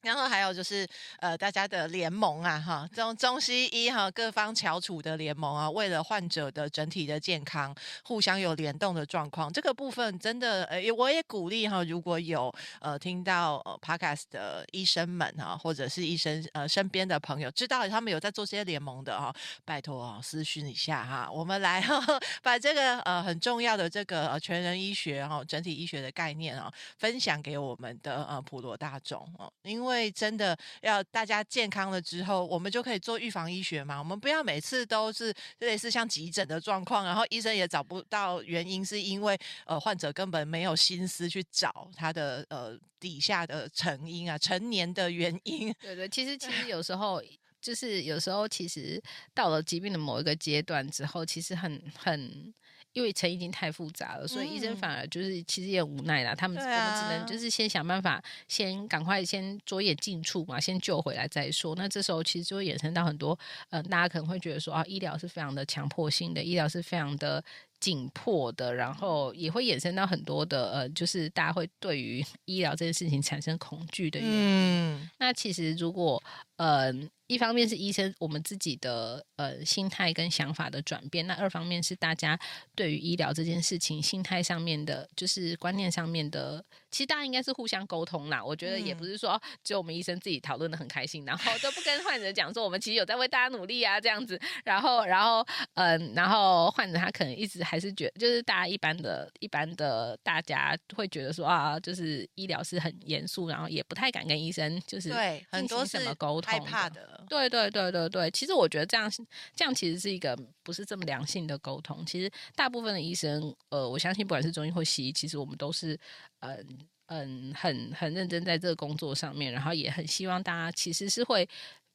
[0.03, 0.85] 然后还有就是，
[1.19, 7.73] 呃，大家的联盟啊，哈，中中西医哈各方翘楚的联盟啊，为了患者的整体的健康，
[8.03, 19.33] 互相有联动的状况，这个部分真的，呃，我也鼓励哈，如果有呃听到呃 Podcast 的医生们哈，或者是医生呃身边的朋友知道他们有在做这些联盟的哈，
[19.63, 22.03] 拜托啊私讯一下哈，我们来哈
[22.43, 29.92] 把这个呃很重要的这个呃全人医学哈整体医学的概念啊，分享给我们的呃普罗大众哦，因为。
[29.93, 33.99] 为真的要大家健康了之后，我们就可以做预防医学嘛。
[33.99, 45.71] 我们不要每次都是类似像急诊的状况，然后医生也找不到原因，是因为呃患者根本没有心思去找他的呃底下的成因啊，成年的原因。
[45.79, 47.21] 对对，其实其实有 时候。
[47.63, 49.01] 就是有时候，其实
[49.33, 52.53] 到了疾病的某一个阶段之后，其实很很，
[52.93, 56.33] 因为成因已经太复杂了，所以医生反而就是其实也无奈啦。
[56.33, 61.75] 他们我们只能就是先想办法，先赶快先着眼近处嘛，先救回来再说。
[61.75, 63.37] 那这时候其实就会衍生到很多，
[63.69, 67.43] 呃，大家可能会觉得说啊，医疗是非常的强迫性的，医疗是非常的
[67.79, 74.35] 紧迫的，然后也会衍生到很多的呃，就是大家会对于 医疗这件事情产生恐惧的原因。
[74.35, 76.21] 嗯，那其实如果
[76.57, 77.01] 嗯。
[77.01, 82.37] 呃一方面是医生我们自己的呃心态跟想法的转变，那二方面是大家
[82.75, 88.43] 对于医疗这件事情心态上面的，就是观念上面的，其实大家应该是互相沟通啦。
[88.43, 95.39] 我觉得也不是说只有我们医生自己讨论的很开心，然后都不跟患者讲说我们其实有在为大家努力啊这样子，然后然后
[95.75, 107.12] 嗯、呃，然后患者他可能一直还是觉得，就是大家一般的一般的大家会觉得说啊，就是医疗是很严肃，然后也不太敢跟医生就是对很多什么沟通害怕的。
[107.29, 109.11] 对对对对对，其实我觉得这样
[109.55, 112.05] 这样其实是一个不是这么良性的沟通。
[112.05, 115.99] 其实大部分的医生，呃，我相信不管是中医或西医，其实我们都是
[116.39, 121.47] 嗯嗯很很认真在这个工作上面，然后也很希望大家其实是会。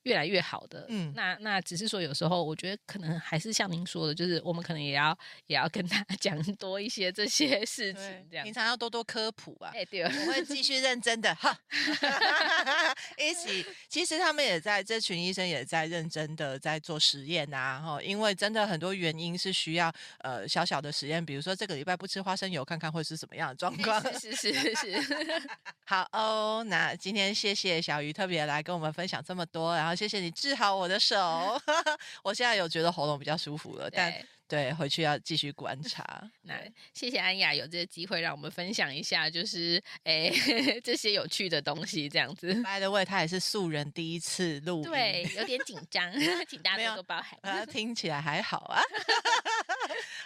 [0.04, 9.70] 越来越好的，嗯，那那只是说有时候我觉得可能还是像您说的，就是我们可能也要也要跟他 讲多一些这些事情，这样平常要多多科普啊。
[9.74, 11.58] 哎，对，我会继续认真的哈，
[13.18, 13.66] 一起。
[13.88, 24.00] 其实他们也在这群医生也在认真的在做实验啊，哈，因为真的很多原因是需要呃小小的实验，比如说这个礼拜不吃花生油，看看会是什么样的状况。
[24.18, 25.42] 是是是是，是。
[25.84, 29.87] 好哦，那今天谢谢小鱼特别来跟我们分享这么多，然后。
[29.94, 31.60] 谢谢你治好我的手，
[32.22, 34.12] 我现在有觉得喉咙比较舒服了，但
[34.46, 36.30] 对回去要继续观 察。
[36.42, 36.54] 那
[36.94, 40.32] 谢谢安雅有这个机会让我们分享一下，就是哎
[40.82, 42.54] 这些有趣的东西这样子。
[42.62, 46.12] By the way，他也是素人第一次录，对，有点紧张，
[46.48, 47.38] 请大家多多包涵。
[47.42, 48.80] 啊，听起来还好啊。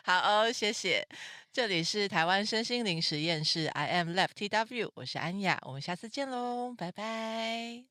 [0.05, 1.07] 好哦，谢谢。
[1.53, 7.83] 这里是台湾身心灵实验室，I am Lab TW，我是安雅，我们下次见喽，拜拜。